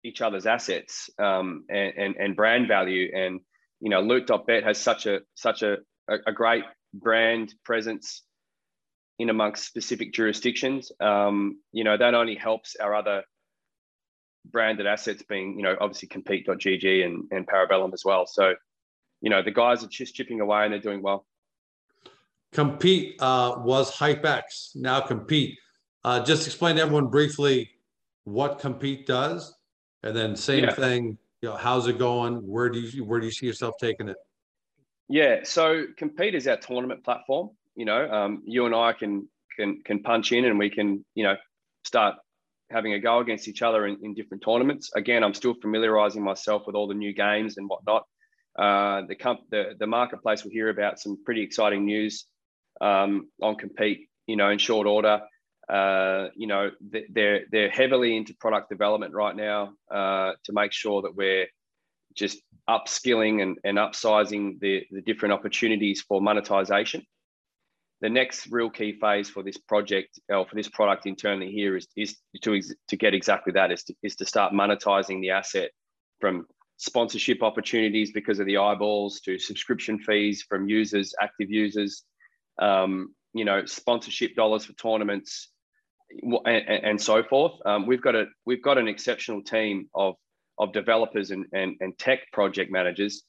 each 0.04 0.22
other's 0.22 0.46
assets 0.46 1.10
um, 1.20 1.66
and, 1.70 1.94
and, 1.98 2.16
and 2.16 2.36
brand 2.36 2.68
value. 2.68 3.12
And 3.14 3.42
you 3.82 3.90
know, 3.90 4.02
Loot.bet 4.02 4.64
has 4.64 4.78
such 4.78 5.06
a 5.06 5.20
such 5.36 5.64
a, 5.64 5.78
a 6.08 6.32
great 6.34 6.64
brand 6.94 7.54
presence 7.64 8.24
in 9.20 9.30
amongst 9.30 9.66
specific 9.66 10.14
jurisdictions. 10.14 10.92
Um, 11.00 11.60
you 11.72 11.84
know, 11.84 11.98
that 11.98 12.14
only 12.14 12.36
helps 12.36 12.76
our 12.78 12.96
other 12.96 13.24
branded 14.46 14.88
assets 14.88 15.24
being, 15.28 15.58
you 15.58 15.64
know, 15.64 15.76
obviously 15.80 16.08
compete.gg 16.08 17.06
and, 17.06 17.26
and 17.32 17.46
Parabellum 17.46 17.94
as 17.94 18.04
well. 18.06 18.26
So, 18.26 18.54
you 19.22 19.30
know, 19.30 19.42
the 19.42 19.52
guys 19.52 19.84
are 19.84 19.88
just 19.88 20.16
chipping 20.16 20.40
away 20.40 20.64
and 20.64 20.74
they're 20.74 20.80
doing 20.80 21.02
well. 21.02 21.26
Compete 22.52 23.16
uh, 23.20 23.56
was 23.60 23.96
HypeX, 23.96 24.76
now 24.76 25.02
Compete. 25.02 25.58
Uh, 26.04 26.24
just 26.24 26.48
explain 26.48 26.78
to 26.78 26.82
everyone 26.82 27.08
briefly 27.08 27.70
what 28.24 28.60
Compete 28.60 29.06
does, 29.06 29.54
and 30.02 30.16
then 30.16 30.36
same 30.36 30.64
yeah. 30.64 30.74
thing. 30.74 31.18
You 31.42 31.50
know, 31.50 31.56
how's 31.56 31.88
it 31.88 32.00
going? 32.00 32.36
Where 32.38 32.70
do 32.70 32.80
you 32.80 33.04
where 33.04 33.20
do 33.20 33.26
you 33.26 33.32
see 33.32 33.46
yourself 33.46 33.76
taking 33.80 34.10
it? 34.10 34.18
Yeah, 35.10 35.40
so 35.44 35.86
Compete 35.98 36.36
is 36.36 36.48
our 36.48 36.58
tournament 36.58 37.04
platform. 37.04 37.50
You 37.76 37.86
know, 37.86 38.10
um, 38.10 38.44
you 38.46 38.66
and 38.66 38.76
I 38.76 38.94
can 38.94 39.28
can 39.58 39.82
can 39.84 40.04
punch 40.04 40.32
in, 40.32 40.46
and 40.46 40.60
we 40.60 40.70
can 40.70 41.04
you 41.16 41.24
know 41.24 41.36
start 41.84 42.16
having 42.70 42.94
a 42.94 43.00
go 43.00 43.20
against 43.20 43.48
each 43.48 43.64
other 43.64 43.88
in, 43.88 43.98
in 44.04 44.14
different 44.14 44.44
tournaments. 44.44 44.92
Again, 44.96 45.24
I'm 45.24 45.34
still 45.34 45.56
familiarizing 45.60 46.24
myself 46.24 46.64
with 46.68 46.76
all 46.76 46.88
the 46.88 46.94
new 46.94 47.14
games 47.14 47.58
and 47.58 47.68
whatnot. 47.68 48.04
Uh, 48.58 49.02
the, 49.08 49.16
comp- 49.16 49.50
the 49.50 49.76
the 49.80 49.88
marketplace 49.88 50.44
will 50.44 50.52
hear 50.52 50.70
about 50.70 51.00
some 51.00 51.18
pretty 51.26 51.42
exciting 51.42 51.86
news 51.86 52.26
um, 52.80 53.30
on 53.42 53.56
compete, 53.56 54.10
you 54.28 54.36
know, 54.36 54.50
in 54.50 54.60
short 54.60 54.86
order. 54.86 55.22
Uh, 55.68 56.28
you 56.36 56.46
know, 56.46 56.70
they're 57.10 57.42
they're 57.52 57.70
heavily 57.70 58.16
into 58.16 58.36
product 58.36 58.70
development 58.70 59.14
right 59.16 59.36
now 59.36 59.74
uh, 59.92 60.34
to 60.44 60.54
make 60.54 60.72
sure 60.72 61.02
that 61.02 61.16
we're 61.16 61.48
just 62.16 62.40
upskilling 62.70 63.42
and, 63.42 63.58
and 63.64 63.78
upsizing 63.78 64.60
the, 64.60 64.84
the 64.92 65.02
different 65.02 65.34
opportunities 65.34 66.02
for 66.02 66.22
monetization. 66.22 67.04
The 68.02 68.10
next 68.10 68.48
real 68.50 68.70
key 68.70 68.98
phase 69.00 69.30
for 69.30 69.44
this 69.44 69.58
project 69.58 70.20
or 70.30 70.46
for 70.48 70.56
this 70.56 70.70
product 70.70 71.06
internally 71.06 71.52
here 71.52 71.76
is, 71.76 71.88
is 71.98 72.18
to, 72.44 72.62
to 72.88 72.96
get 72.96 73.14
exactly 73.14 73.52
that 73.54 73.72
is 73.72 73.84
to, 73.84 73.96
is 74.04 74.16
to 74.18 74.26
start 74.26 74.54
monetizing 74.54 75.20
the 75.22 75.32
asset 75.32 75.72
from 76.22 76.46
sponsorship 76.78 77.44
opportunities 77.44 78.12
because 78.12 78.40
of 78.40 78.46
the 78.46 78.58
eyeballs 78.58 79.20
to 79.22 79.38
subscription 79.38 80.00
fees 80.00 80.46
from 80.48 80.70
users, 80.70 81.14
active 81.22 81.50
users, 81.50 82.04
um, 82.62 83.14
you 83.34 83.44
know, 83.44 83.66
sponsorship 83.66 84.34
dollars 84.36 84.66
for 84.66 84.74
tournaments, 84.74 85.50
and, 86.46 86.68
and 86.68 87.02
so 87.02 87.22
forth. 87.22 87.54
Um, 87.66 87.86
we've 87.86 88.02
got 88.02 88.16
a 88.16 88.26
we've 88.46 88.64
got 88.64 88.78
an 88.78 88.88
exceptional 88.88 89.44
team 89.44 89.90
of 89.94 90.16
of 90.60 90.74
developers 90.74 91.32
and 91.32 91.46
and, 91.54 91.76
and 91.80 91.98
tech 91.98 92.32
project 92.32 92.72
managers. 92.72 93.24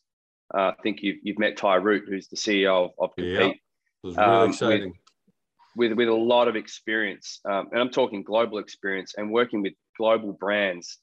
Uh, 0.52 0.72
I 0.72 0.74
think 0.82 1.02
you've 1.02 1.18
you've 1.22 1.38
met 1.38 1.56
Ty 1.56 1.76
Root, 1.76 2.04
who's 2.08 2.28
the 2.28 2.36
CEO 2.36 2.86
of, 2.86 2.90
of 2.98 3.14
Compete. 3.16 3.34
Yeah, 3.34 3.46
it 3.48 3.56
was 4.02 4.16
really 4.16 4.28
um, 4.28 4.50
exciting. 4.50 4.92
With, 5.76 5.90
with, 5.90 5.98
with 5.98 6.08
a 6.08 6.14
lot 6.14 6.48
of 6.48 6.56
experience, 6.56 7.40
um, 7.44 7.68
and 7.70 7.80
I'm 7.80 7.90
talking 7.90 8.22
global 8.22 8.58
experience, 8.58 9.14
and 9.16 9.30
working 9.30 9.62
with 9.62 9.74
global 9.96 10.32
brands 10.32 10.98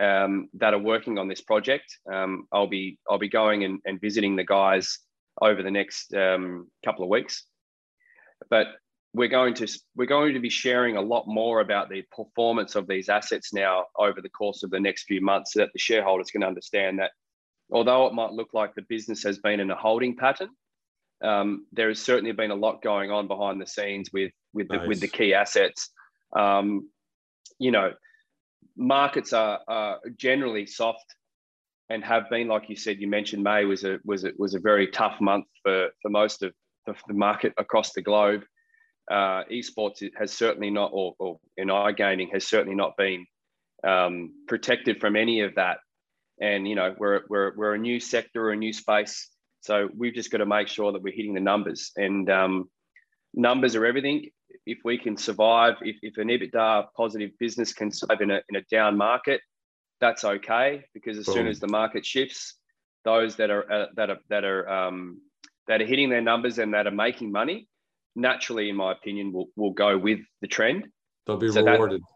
um, 0.00 0.48
that 0.54 0.72
are 0.72 0.78
working 0.78 1.18
on 1.18 1.28
this 1.28 1.42
project. 1.42 1.98
Um, 2.10 2.46
I'll 2.52 2.66
be 2.66 2.98
I'll 3.10 3.18
be 3.18 3.28
going 3.28 3.64
and, 3.64 3.80
and 3.84 4.00
visiting 4.00 4.36
the 4.36 4.44
guys 4.44 4.98
over 5.42 5.62
the 5.62 5.70
next 5.70 6.14
um, 6.14 6.68
couple 6.84 7.04
of 7.04 7.10
weeks 7.10 7.44
but 8.50 8.68
we're 9.16 9.28
going 9.28 9.54
to 9.54 9.66
we're 9.94 10.04
going 10.04 10.34
to 10.34 10.40
be 10.40 10.50
sharing 10.50 10.96
a 10.98 11.00
lot 11.00 11.26
more 11.26 11.60
about 11.60 11.88
the 11.88 12.02
performance 12.14 12.74
of 12.74 12.86
these 12.86 13.08
assets 13.08 13.52
now 13.52 13.86
over 13.98 14.20
the 14.20 14.28
course 14.28 14.62
of 14.62 14.70
the 14.70 14.78
next 14.78 15.04
few 15.04 15.22
months 15.22 15.54
so 15.54 15.60
that 15.60 15.70
the 15.72 15.78
shareholders 15.78 16.30
can 16.30 16.44
understand 16.44 16.98
that 16.98 17.12
although 17.72 18.06
it 18.06 18.12
might 18.12 18.32
look 18.32 18.52
like 18.52 18.74
the 18.74 18.84
business 18.90 19.22
has 19.22 19.38
been 19.38 19.58
in 19.58 19.70
a 19.70 19.74
holding 19.74 20.14
pattern 20.14 20.50
um, 21.24 21.66
there 21.72 21.88
has 21.88 21.98
certainly 21.98 22.32
been 22.32 22.50
a 22.50 22.54
lot 22.54 22.82
going 22.82 23.10
on 23.10 23.26
behind 23.26 23.58
the 23.58 23.66
scenes 23.66 24.10
with 24.12 24.32
with 24.52 24.68
the, 24.68 24.76
nice. 24.76 24.88
with 24.88 25.00
the 25.00 25.08
key 25.08 25.32
assets 25.32 25.90
um, 26.36 26.86
you 27.58 27.70
know 27.70 27.94
markets 28.76 29.32
are, 29.32 29.60
are 29.66 29.98
generally 30.18 30.66
soft 30.66 31.06
and 31.88 32.04
have 32.04 32.28
been 32.28 32.48
like 32.48 32.68
you 32.68 32.76
said 32.76 33.00
you 33.00 33.08
mentioned 33.08 33.42
may 33.42 33.64
was 33.64 33.82
a 33.82 33.98
was 34.04 34.24
a 34.24 34.32
was 34.36 34.54
a 34.54 34.60
very 34.60 34.88
tough 34.88 35.18
month 35.22 35.46
for 35.62 35.88
for 36.02 36.10
most 36.10 36.42
of 36.42 36.52
the, 36.86 36.94
the 37.08 37.14
market 37.14 37.52
across 37.58 37.92
the 37.92 38.02
globe. 38.02 38.44
Uh, 39.10 39.44
esports 39.50 40.02
has 40.18 40.32
certainly 40.32 40.70
not, 40.70 40.90
or, 40.92 41.14
or 41.18 41.38
in 41.56 41.68
iGaming 41.68 42.32
has 42.32 42.46
certainly 42.46 42.74
not 42.74 42.96
been 42.96 43.24
um, 43.86 44.32
protected 44.48 45.00
from 45.00 45.16
any 45.16 45.40
of 45.40 45.54
that. 45.54 45.78
And 46.40 46.68
you 46.68 46.74
know, 46.74 46.94
we're 46.98 47.22
we're 47.28 47.56
we're 47.56 47.74
a 47.74 47.78
new 47.78 48.00
sector, 48.00 48.50
a 48.50 48.56
new 48.56 48.72
space, 48.72 49.30
so 49.60 49.88
we've 49.96 50.14
just 50.14 50.30
got 50.30 50.38
to 50.38 50.46
make 50.46 50.68
sure 50.68 50.92
that 50.92 51.02
we're 51.02 51.14
hitting 51.14 51.34
the 51.34 51.40
numbers. 51.40 51.92
And 51.96 52.30
um, 52.30 52.70
numbers 53.34 53.74
are 53.74 53.86
everything. 53.86 54.30
If 54.64 54.78
we 54.84 54.98
can 54.98 55.16
survive, 55.16 55.74
if, 55.80 55.96
if 56.02 56.18
an 56.18 56.28
EBITDA 56.28 56.88
positive 56.96 57.30
business 57.38 57.72
can 57.72 57.90
survive 57.90 58.20
in 58.20 58.30
a 58.30 58.40
in 58.48 58.56
a 58.56 58.62
down 58.70 58.96
market, 58.96 59.40
that's 60.00 60.24
okay 60.24 60.84
because 60.94 61.18
as 61.18 61.26
Boom. 61.26 61.34
soon 61.34 61.46
as 61.46 61.60
the 61.60 61.68
market 61.68 62.04
shifts, 62.04 62.54
those 63.04 63.36
that 63.36 63.50
are 63.50 63.70
uh, 63.70 63.86
that 63.96 64.10
are 64.10 64.18
that 64.28 64.44
are 64.44 64.68
um, 64.68 65.20
that 65.68 65.80
are 65.80 65.86
hitting 65.86 66.10
their 66.10 66.20
numbers 66.20 66.58
and 66.58 66.74
that 66.74 66.86
are 66.86 66.92
making 66.92 67.32
money, 67.32 67.68
naturally, 68.16 68.68
in 68.68 68.76
my 68.76 68.92
opinion, 68.92 69.32
will 69.32 69.48
will 69.54 69.72
go 69.72 69.96
with 69.96 70.20
the 70.40 70.48
trend. 70.48 70.88
They'll 71.26 71.36
be 71.36 71.50
so 71.50 71.62
rewarded. 71.62 72.00
That, 72.00 72.06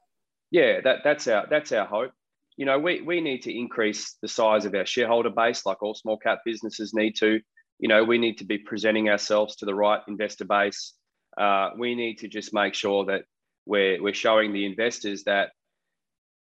yeah, 0.51 0.81
that 0.83 0.99
that's 1.05 1.29
our 1.29 1.47
that's 1.49 1.73
our 1.73 1.87
hope. 1.87 2.13
You 2.57 2.67
know, 2.67 2.79
we 2.79 3.03
we 3.03 3.21
need 3.21 3.43
to 3.43 3.57
increase 3.57 4.17
the 4.23 4.29
size 4.29 4.65
of 4.65 4.75
our 4.75 4.87
shareholder 4.87 5.31
base, 5.31 5.65
like 5.65 5.83
all 5.83 5.95
small 5.95 6.17
cap 6.17 6.41
businesses 6.45 6.93
need 6.95 7.17
to. 7.17 7.41
You 7.79 7.89
know, 7.89 8.05
we 8.05 8.19
need 8.19 8.39
to 8.39 8.45
be 8.45 8.59
presenting 8.59 9.09
ourselves 9.09 9.57
to 9.57 9.67
the 9.67 9.75
right 9.75 10.01
investor 10.09 10.45
base. 10.45 10.95
Uh, 11.39 11.71
we 11.79 11.95
need 11.95 12.19
to 12.19 12.29
just 12.29 12.53
make 12.53 12.75
sure 12.75 13.05
that 13.07 13.23
we're 13.67 14.03
we're 14.03 14.15
showing 14.15 14.53
the 14.53 14.67
investors 14.67 15.25
that 15.25 15.51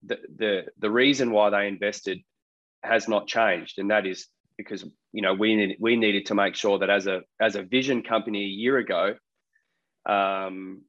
the 0.05 0.19
the 0.37 0.65
the 0.79 0.91
reason 0.91 1.31
why 1.31 1.51
they 1.51 1.67
invested 1.67 2.21
has 2.83 3.09
not 3.09 3.27
changed, 3.27 3.79
and 3.79 3.91
that 3.91 4.07
is 4.07 4.29
because 4.57 4.85
you 5.13 5.23
know 5.23 5.35
we 5.35 5.57
need, 5.57 5.77
we 5.81 5.97
needed 5.97 6.27
to 6.27 6.35
make 6.35 6.55
sure 6.55 6.79
that 6.79 6.91
as 6.91 7.07
a 7.07 7.23
as 7.41 7.57
a 7.57 7.63
vision 7.63 8.03
company 8.03 8.43
a 8.45 8.49
year 8.49 8.79
ago, 8.79 9.15
um, 10.09 10.83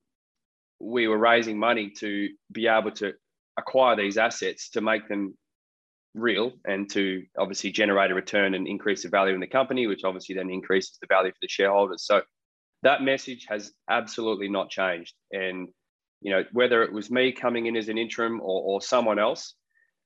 we 0.79 1.07
were 1.07 1.17
raising 1.17 1.57
money 1.57 1.89
to 1.99 2.29
be 2.51 2.67
able 2.67 2.91
to 2.91 3.13
acquire 3.57 3.95
these 3.95 4.17
assets 4.17 4.69
to 4.69 4.81
make 4.81 5.07
them 5.07 5.35
real 6.13 6.51
and 6.65 6.89
to 6.91 7.23
obviously 7.37 7.71
generate 7.71 8.11
a 8.11 8.15
return 8.15 8.53
and 8.53 8.67
increase 8.67 9.03
the 9.03 9.09
value 9.09 9.33
in 9.33 9.39
the 9.39 9.47
company, 9.47 9.87
which 9.87 10.03
obviously 10.03 10.35
then 10.35 10.49
increases 10.49 10.97
the 11.01 11.07
value 11.07 11.31
for 11.31 11.37
the 11.41 11.47
shareholders. 11.47 12.05
So 12.05 12.21
that 12.83 13.01
message 13.01 13.45
has 13.49 13.71
absolutely 13.89 14.49
not 14.49 14.69
changed. 14.69 15.13
And 15.31 15.69
you 16.21 16.31
know 16.31 16.43
whether 16.51 16.83
it 16.83 16.91
was 16.91 17.11
me 17.11 17.31
coming 17.31 17.67
in 17.67 17.75
as 17.75 17.89
an 17.89 17.97
interim 17.97 18.41
or, 18.41 18.61
or 18.63 18.81
someone 18.81 19.19
else, 19.19 19.53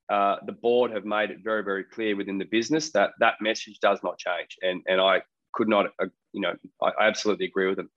uh, 0.10 0.38
the 0.46 0.51
board 0.51 0.91
have 0.91 1.06
made 1.06 1.32
it 1.32 1.38
very 1.44 1.63
very 1.63 1.84
clear 1.84 2.15
within 2.15 2.38
the 2.38 2.46
business 2.46 2.91
that 2.91 3.12
that 3.20 3.36
message 3.41 3.80
does 3.82 4.00
not 4.03 4.18
change. 4.18 4.58
And 4.62 4.82
and 4.88 5.00
I 5.00 5.22
could 5.53 5.68
not, 5.68 5.88
uh, 6.01 6.08
you 6.34 6.41
know, 6.41 6.53
I, 6.82 6.91
I 7.00 7.08
absolutely 7.08 7.46
agree 7.46 7.68
with 7.68 7.77
them. 7.77 7.89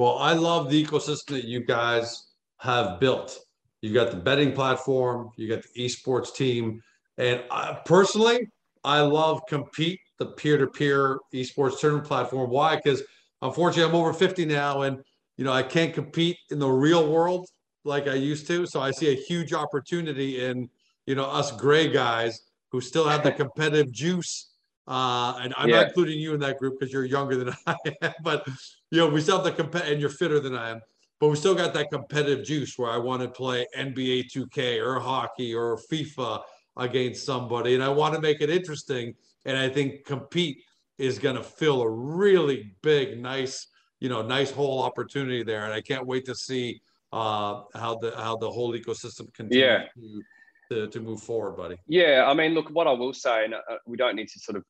Well, 0.00 0.16
I 0.16 0.32
love 0.32 0.70
the 0.70 0.82
ecosystem 0.82 1.32
that 1.32 1.44
you 1.44 1.62
guys 1.62 2.28
have 2.60 3.00
built. 3.00 3.38
You 3.82 3.92
got 3.92 4.10
the 4.10 4.16
betting 4.16 4.54
platform, 4.54 5.28
you 5.36 5.46
got 5.46 5.62
the 5.62 5.84
esports 5.84 6.34
team, 6.34 6.82
and 7.18 7.44
I, 7.50 7.78
personally, 7.84 8.48
I 8.82 9.02
love 9.02 9.42
compete 9.46 10.00
the 10.18 10.24
peer-to-peer 10.24 11.18
esports 11.34 11.80
tournament 11.80 12.06
platform. 12.06 12.48
Why? 12.48 12.76
Because 12.76 13.02
unfortunately, 13.42 13.90
I'm 13.90 13.94
over 13.94 14.14
50 14.14 14.46
now, 14.46 14.80
and 14.82 15.02
you 15.36 15.44
know 15.44 15.52
I 15.52 15.62
can't 15.62 15.92
compete 15.92 16.38
in 16.50 16.58
the 16.58 16.70
real 16.70 17.12
world 17.12 17.46
like 17.84 18.08
I 18.08 18.14
used 18.14 18.46
to. 18.46 18.64
So 18.64 18.80
I 18.80 18.92
see 18.92 19.12
a 19.12 19.20
huge 19.28 19.52
opportunity 19.52 20.42
in 20.46 20.70
you 21.04 21.14
know 21.14 21.26
us 21.26 21.50
gray 21.50 21.88
guys 21.88 22.40
who 22.72 22.80
still 22.80 23.06
have 23.06 23.22
the 23.22 23.32
competitive 23.32 23.92
juice. 23.92 24.49
Uh, 24.86 25.38
and 25.42 25.54
I'm 25.56 25.68
yeah. 25.68 25.76
not 25.76 25.88
including 25.88 26.18
you 26.18 26.34
in 26.34 26.40
that 26.40 26.58
group 26.58 26.80
because 26.80 26.92
you're 26.92 27.04
younger 27.04 27.36
than 27.36 27.54
I 27.66 27.76
am, 28.02 28.12
but 28.22 28.46
you 28.90 28.98
know 28.98 29.08
we 29.08 29.20
still 29.20 29.36
have 29.36 29.44
the 29.44 29.52
comp- 29.52 29.86
and 29.86 30.00
you're 30.00 30.10
fitter 30.10 30.40
than 30.40 30.56
I 30.56 30.70
am 30.70 30.80
but 31.20 31.28
we 31.28 31.36
still 31.36 31.54
got 31.54 31.74
that 31.74 31.90
competitive 31.90 32.44
juice 32.44 32.78
where 32.78 32.90
I 32.90 32.96
want 32.96 33.20
to 33.22 33.28
play 33.28 33.66
NBA 33.76 34.32
2K 34.32 34.82
or 34.82 34.98
hockey 34.98 35.54
or 35.54 35.76
FIFA 35.76 36.42
against 36.78 37.26
somebody, 37.26 37.74
and 37.74 37.84
I 37.84 37.90
want 37.90 38.14
to 38.14 38.20
make 38.20 38.40
it 38.40 38.48
interesting. 38.48 39.14
And 39.44 39.56
I 39.56 39.68
think 39.68 40.06
compete 40.06 40.62
is 40.96 41.18
going 41.18 41.36
to 41.36 41.42
fill 41.42 41.82
a 41.82 41.90
really 41.90 42.74
big, 42.82 43.20
nice, 43.20 43.66
you 44.00 44.08
know, 44.08 44.22
nice 44.22 44.50
whole 44.50 44.82
opportunity 44.82 45.42
there, 45.42 45.64
and 45.64 45.74
I 45.74 45.82
can't 45.82 46.06
wait 46.06 46.24
to 46.24 46.34
see 46.34 46.80
uh, 47.12 47.62
how 47.74 47.98
the 48.00 48.14
how 48.16 48.36
the 48.36 48.50
whole 48.50 48.72
ecosystem 48.72 49.32
continues 49.34 49.62
yeah. 49.62 49.84
to, 49.94 50.22
to, 50.70 50.86
to 50.88 51.00
move 51.00 51.20
forward, 51.20 51.56
buddy. 51.56 51.76
Yeah, 51.86 52.24
I 52.26 52.34
mean, 52.34 52.54
look, 52.54 52.68
what 52.70 52.86
I 52.86 52.92
will 52.92 53.12
say, 53.12 53.44
and 53.44 53.54
uh, 53.54 53.58
we 53.86 53.96
don't 53.96 54.16
need 54.16 54.28
to 54.28 54.40
sort 54.40 54.56
of 54.56 54.64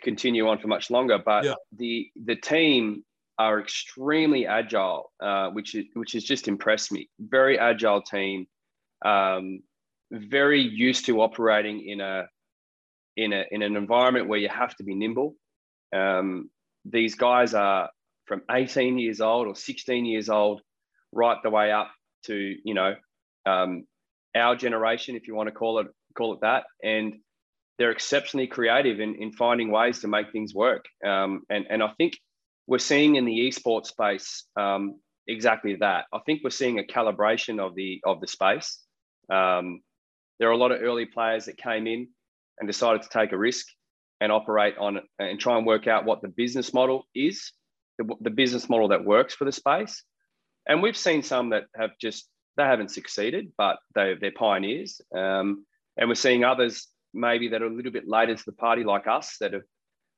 continue 0.00 0.48
on 0.48 0.58
for 0.58 0.68
much 0.68 0.90
longer, 0.90 1.18
but 1.24 1.44
yeah. 1.44 1.54
the 1.76 2.08
the 2.24 2.36
team 2.36 3.04
are 3.38 3.60
extremely 3.60 4.46
agile, 4.46 5.12
uh, 5.20 5.50
which 5.50 5.74
is 5.74 5.84
which 5.94 6.12
has 6.12 6.24
just 6.24 6.48
impressed 6.48 6.92
me. 6.92 7.08
Very 7.18 7.58
agile 7.58 8.02
team, 8.02 8.46
um, 9.04 9.60
very 10.10 10.60
used 10.60 11.06
to 11.06 11.20
operating 11.20 11.86
in 11.86 12.00
a 12.00 12.26
in 13.16 13.32
a 13.32 13.44
in 13.50 13.62
an 13.62 13.76
environment 13.76 14.28
where 14.28 14.38
you 14.38 14.48
have 14.48 14.74
to 14.76 14.84
be 14.84 14.94
nimble. 14.94 15.34
Um, 15.94 16.50
these 16.84 17.14
guys 17.16 17.52
are 17.52 17.90
from 18.26 18.42
18 18.50 18.98
years 18.98 19.20
old 19.20 19.46
or 19.46 19.54
16 19.54 20.04
years 20.04 20.28
old, 20.28 20.62
right 21.12 21.36
the 21.42 21.50
way 21.50 21.72
up 21.72 21.90
to 22.24 22.54
you 22.64 22.74
know 22.74 22.94
um, 23.44 23.84
our 24.36 24.56
generation, 24.56 25.16
if 25.16 25.26
you 25.26 25.34
want 25.34 25.48
to 25.48 25.54
call 25.54 25.78
it 25.78 25.86
call 26.16 26.34
it 26.34 26.40
that, 26.40 26.64
and 26.82 27.14
they're 27.78 27.90
exceptionally 27.90 28.46
creative 28.46 29.00
in, 29.00 29.14
in 29.16 29.32
finding 29.32 29.70
ways 29.70 30.00
to 30.00 30.08
make 30.08 30.32
things 30.32 30.54
work. 30.54 30.84
Um, 31.04 31.42
and 31.50 31.66
and 31.70 31.82
I 31.82 31.92
think 31.98 32.18
we're 32.66 32.78
seeing 32.78 33.16
in 33.16 33.24
the 33.24 33.38
esports 33.48 33.86
space 33.86 34.44
um, 34.56 34.98
exactly 35.26 35.76
that. 35.76 36.06
I 36.12 36.18
think 36.26 36.40
we're 36.42 36.50
seeing 36.50 36.78
a 36.78 36.82
calibration 36.82 37.60
of 37.60 37.74
the 37.74 38.00
of 38.04 38.20
the 38.20 38.26
space. 38.26 38.80
Um, 39.30 39.80
there 40.38 40.48
are 40.48 40.52
a 40.52 40.56
lot 40.56 40.72
of 40.72 40.82
early 40.82 41.06
players 41.06 41.46
that 41.46 41.56
came 41.56 41.86
in 41.86 42.08
and 42.58 42.66
decided 42.66 43.02
to 43.02 43.08
take 43.08 43.32
a 43.32 43.38
risk 43.38 43.66
and 44.20 44.32
operate 44.32 44.76
on 44.78 45.00
and 45.18 45.38
try 45.38 45.56
and 45.56 45.66
work 45.66 45.86
out 45.86 46.04
what 46.04 46.22
the 46.22 46.28
business 46.28 46.72
model 46.72 47.04
is, 47.14 47.52
the, 47.98 48.14
the 48.20 48.30
business 48.30 48.68
model 48.68 48.88
that 48.88 49.04
works 49.04 49.34
for 49.34 49.44
the 49.44 49.52
space. 49.52 50.02
And 50.68 50.82
we've 50.82 50.96
seen 50.96 51.22
some 51.22 51.50
that 51.50 51.64
have 51.76 51.90
just 52.00 52.28
they 52.56 52.64
haven't 52.64 52.90
succeeded, 52.90 53.52
but 53.56 53.78
they, 53.94 54.14
they're 54.20 54.32
pioneers. 54.32 55.00
Um, 55.14 55.66
and 55.96 56.08
we're 56.08 56.14
seeing 56.14 56.44
others 56.44 56.88
maybe 57.12 57.48
that 57.48 57.62
are 57.62 57.66
a 57.66 57.74
little 57.74 57.92
bit 57.92 58.08
later 58.08 58.34
to 58.34 58.44
the 58.44 58.52
party, 58.52 58.84
like 58.84 59.06
us, 59.06 59.36
that 59.40 59.52
have, 59.52 59.62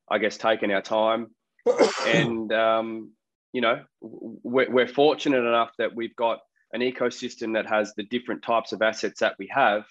I 0.09 0.17
guess, 0.17 0.37
taken 0.37 0.71
our 0.71 0.81
time, 0.81 1.27
and 2.05 2.51
um, 2.51 3.11
you 3.53 3.61
know 3.61 3.83
we're, 4.01 4.69
we're 4.69 4.87
fortunate 4.87 5.45
enough 5.45 5.71
that 5.77 5.95
we've 5.95 6.15
got 6.15 6.39
an 6.73 6.81
ecosystem 6.81 7.53
that 7.53 7.67
has 7.67 7.93
the 7.95 8.03
different 8.03 8.43
types 8.43 8.73
of 8.73 8.81
assets 8.81 9.21
that 9.21 9.35
we 9.39 9.49
have 9.51 9.85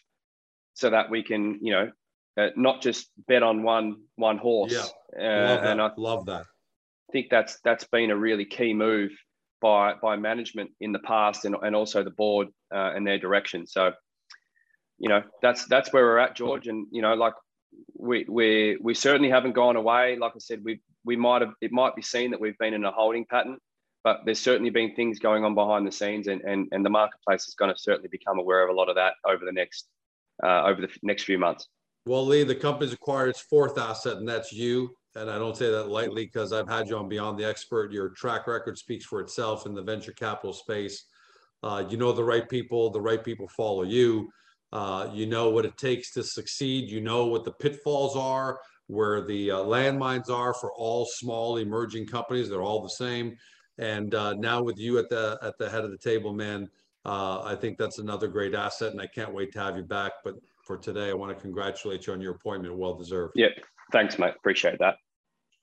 so 0.75 0.91
that 0.91 1.11
we 1.11 1.23
can 1.23 1.59
you 1.61 1.73
know 1.73 1.91
uh, 2.37 2.51
not 2.57 2.81
just 2.81 3.11
bet 3.27 3.43
on 3.43 3.63
one 3.63 3.97
one 4.17 4.39
horse. 4.39 4.73
Yeah. 4.73 4.87
Uh, 5.19 5.61
and 5.65 5.81
i 5.81 5.91
love 5.97 6.27
that. 6.27 6.43
I 6.43 7.13
think 7.13 7.31
that's 7.31 7.59
that's 7.65 7.85
been 7.85 8.11
a 8.11 8.17
really 8.17 8.45
key 8.45 8.75
move 8.75 9.13
by 9.61 9.95
by 10.01 10.17
management 10.17 10.71
in 10.81 10.93
the 10.93 10.99
past 11.01 11.45
and, 11.45 11.57
and 11.63 11.75
also 11.75 12.03
the 12.03 12.11
board 12.11 12.49
uh, 12.75 12.93
and 12.95 13.07
their 13.07 13.19
direction 13.19 13.67
so 13.67 13.93
you 14.99 15.09
know 15.09 15.23
that's 15.43 15.67
that's 15.67 15.93
where 15.93 16.05
we're 16.05 16.19
at 16.19 16.37
george 16.37 16.69
and 16.69 16.87
you 16.91 17.03
know 17.03 17.15
like 17.15 17.35
we 17.95 18.25
we 18.29 18.79
we 18.81 18.95
certainly 18.95 19.31
haven't 19.31 19.53
gone 19.53 19.77
away 19.77 20.17
like 20.17 20.33
i 20.35 20.39
said 20.39 20.61
we've 20.65 20.81
we 21.09 21.17
might 21.17 21.41
have 21.41 21.55
it 21.61 21.73
might 21.73 21.97
be 21.97 22.03
seen 22.03 22.31
that 22.31 22.41
we've 22.41 22.59
been 22.59 22.75
in 22.75 22.85
a 22.85 22.91
holding 22.91 23.25
pattern, 23.25 23.57
but 24.05 24.21
there's 24.27 24.39
certainly 24.39 24.69
been 24.69 24.95
things 24.95 25.19
going 25.19 25.43
on 25.43 25.55
behind 25.55 25.87
the 25.87 25.93
scenes, 25.93 26.27
and 26.27 26.43
and, 26.43 26.69
and 26.71 26.85
the 26.85 26.91
marketplace 26.91 27.49
is 27.49 27.55
going 27.55 27.73
to 27.75 27.81
certainly 27.81 28.11
become 28.11 28.39
aware 28.39 28.63
of 28.63 28.69
a 28.69 28.79
lot 28.79 28.91
of 28.91 28.95
that 28.97 29.15
over 29.27 29.45
the 29.45 29.53
next 29.53 29.89
uh, 30.45 30.65
over 30.65 30.83
the 30.83 30.89
next 31.03 31.25
few 31.25 31.39
months. 31.39 31.67
Well, 32.07 32.25
Lee, 32.27 32.45
the 32.45 32.55
company's 32.55 32.93
acquired 32.93 33.31
its 33.31 33.41
fourth 33.41 33.79
asset, 33.79 34.19
and 34.19 34.29
that's 34.29 34.53
you. 34.53 34.95
And 35.19 35.31
I 35.31 35.39
don't 35.39 35.57
say 35.57 35.71
that 35.71 35.89
lightly 35.89 36.25
because 36.25 36.53
I've 36.53 36.69
had 36.69 36.89
you 36.89 36.97
on 36.97 37.09
Beyond 37.09 37.39
the 37.39 37.45
Expert. 37.45 37.93
Your 37.93 38.11
track 38.11 38.47
record 38.47 38.79
speaks 38.79 39.05
for 39.05 39.21
itself 39.21 39.67
in 39.67 39.75
the 39.75 39.83
venture 39.83 40.13
capital 40.13 40.53
space. 40.53 41.05
Uh, 41.63 41.85
you 41.89 41.97
know 41.97 42.13
the 42.13 42.25
right 42.25 42.49
people, 42.49 42.91
the 42.91 43.01
right 43.01 43.23
people 43.23 43.49
follow 43.49 43.83
you. 43.83 44.31
Uh, 44.73 45.11
you 45.13 45.27
know 45.27 45.51
what 45.51 45.65
it 45.65 45.77
takes 45.77 46.13
to 46.13 46.23
succeed. 46.23 46.89
You 46.89 47.01
know 47.01 47.27
what 47.27 47.45
the 47.45 47.53
pitfalls 47.53 48.17
are 48.17 48.59
where 48.89 49.21
the 49.25 49.51
uh, 49.51 49.57
landmines 49.59 50.31
are 50.31 50.53
for 50.55 50.73
all 50.73 51.07
small 51.07 51.59
emerging 51.59 52.07
companies. 52.07 52.49
They're 52.49 52.63
all 52.63 52.83
the 52.83 52.89
same. 52.89 53.37
And 53.79 54.15
uh, 54.15 54.35
now 54.35 54.63
with 54.63 54.79
you 54.79 54.99
at 54.99 55.09
the 55.09 55.39
at 55.41 55.57
the 55.59 55.71
head 55.71 55.85
of 55.85 55.93
the 55.93 55.99
table, 55.99 56.33
man, 56.33 56.69
uh, 57.05 57.43
I 57.43 57.55
think 57.55 57.79
that's 57.79 57.99
another 57.99 58.27
great 58.27 58.55
asset, 58.55 58.93
and 58.93 59.01
I 59.01 59.07
can't 59.07 59.33
wait 59.33 59.53
to 59.53 59.61
have 59.61 59.77
you 59.77 59.85
back. 59.85 60.13
But 60.25 60.35
for 60.65 60.77
today, 60.77 61.11
I 61.11 61.15
want 61.15 61.37
to 61.37 61.41
congratulate 61.41 62.07
you 62.07 62.13
on 62.13 62.21
your 62.21 62.35
appointment. 62.35 62.77
Well 62.77 62.95
deserved. 62.95 63.35
Yep. 63.37 63.53
thanks, 63.93 64.19
mate. 64.19 64.35
Appreciate 64.37 64.79
that. 64.81 64.97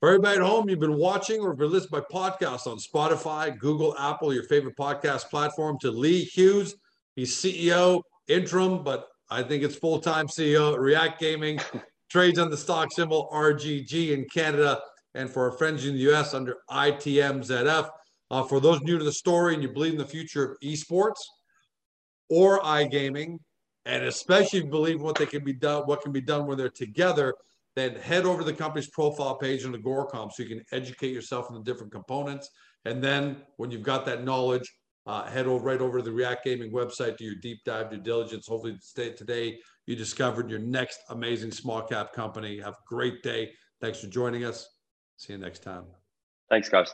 For 0.05 0.09
everybody 0.09 0.37
at 0.37 0.45
home, 0.45 0.69
you've 0.69 0.79
been 0.79 0.97
watching 0.97 1.41
or 1.41 1.55
been 1.55 1.71
listening 1.71 1.99
by 1.99 2.15
podcast 2.15 2.67
on 2.67 2.77
Spotify, 2.77 3.57
Google, 3.57 3.97
Apple, 3.97 4.31
your 4.31 4.43
favorite 4.43 4.77
podcast 4.77 5.31
platform. 5.31 5.79
To 5.79 5.89
Lee 5.89 6.23
Hughes, 6.23 6.75
he's 7.15 7.35
CEO, 7.35 8.03
interim, 8.27 8.83
but 8.83 9.07
I 9.31 9.41
think 9.41 9.63
it's 9.63 9.75
full 9.75 9.99
time 9.99 10.27
CEO 10.27 10.73
at 10.75 10.79
React 10.79 11.19
Gaming 11.19 11.59
trades 12.11 12.37
on 12.37 12.51
the 12.51 12.55
stock 12.55 12.91
symbol 12.91 13.27
RGG 13.33 14.11
in 14.11 14.25
Canada, 14.25 14.79
and 15.15 15.27
for 15.27 15.49
our 15.49 15.57
friends 15.57 15.87
in 15.87 15.95
the 15.95 16.13
US 16.13 16.35
under 16.35 16.57
ITMZF. 16.69 17.89
Uh, 18.29 18.43
for 18.43 18.59
those 18.59 18.81
new 18.81 18.99
to 18.99 19.03
the 19.03 19.11
story 19.11 19.55
and 19.55 19.63
you 19.63 19.69
believe 19.69 19.93
in 19.93 19.97
the 19.97 20.05
future 20.05 20.51
of 20.51 20.59
esports 20.59 21.17
or 22.29 22.59
iGaming, 22.59 23.39
and 23.87 24.03
especially 24.03 24.61
believe 24.61 25.01
what 25.01 25.15
they 25.15 25.25
can 25.25 25.43
be 25.43 25.53
done, 25.53 25.81
what 25.87 26.03
can 26.03 26.11
be 26.11 26.21
done 26.21 26.45
when 26.45 26.59
they're 26.59 26.69
together, 26.69 27.33
then 27.75 27.95
head 27.95 28.25
over 28.25 28.39
to 28.39 28.45
the 28.45 28.53
company's 28.53 28.89
profile 28.89 29.35
page 29.37 29.65
on 29.65 29.73
Agoracom 29.73 30.31
so 30.31 30.43
you 30.43 30.49
can 30.49 30.63
educate 30.71 31.13
yourself 31.13 31.47
on 31.49 31.55
the 31.55 31.63
different 31.63 31.91
components. 31.91 32.49
And 32.85 33.03
then 33.03 33.37
when 33.57 33.71
you've 33.71 33.83
got 33.83 34.05
that 34.05 34.23
knowledge, 34.23 34.71
uh, 35.07 35.25
head 35.25 35.45
over 35.45 35.63
right 35.63 35.81
over 35.81 35.99
to 35.99 36.03
the 36.03 36.11
React 36.11 36.45
Gaming 36.45 36.71
website, 36.71 37.17
do 37.17 37.25
your 37.25 37.35
deep 37.35 37.59
dive 37.63 37.91
due 37.91 37.97
diligence. 37.97 38.47
Hopefully, 38.47 38.77
today 38.95 39.59
you 39.85 39.95
discovered 39.95 40.49
your 40.49 40.59
next 40.59 40.99
amazing 41.09 41.51
small 41.51 41.81
cap 41.81 42.11
company. 42.13 42.59
Have 42.59 42.73
a 42.73 42.87
great 42.87 43.21
day. 43.21 43.51
Thanks 43.81 43.99
for 43.99 44.07
joining 44.07 44.45
us. 44.45 44.67
See 45.17 45.33
you 45.33 45.39
next 45.39 45.59
time. 45.59 45.85
Thanks, 46.49 46.69
guys. 46.69 46.93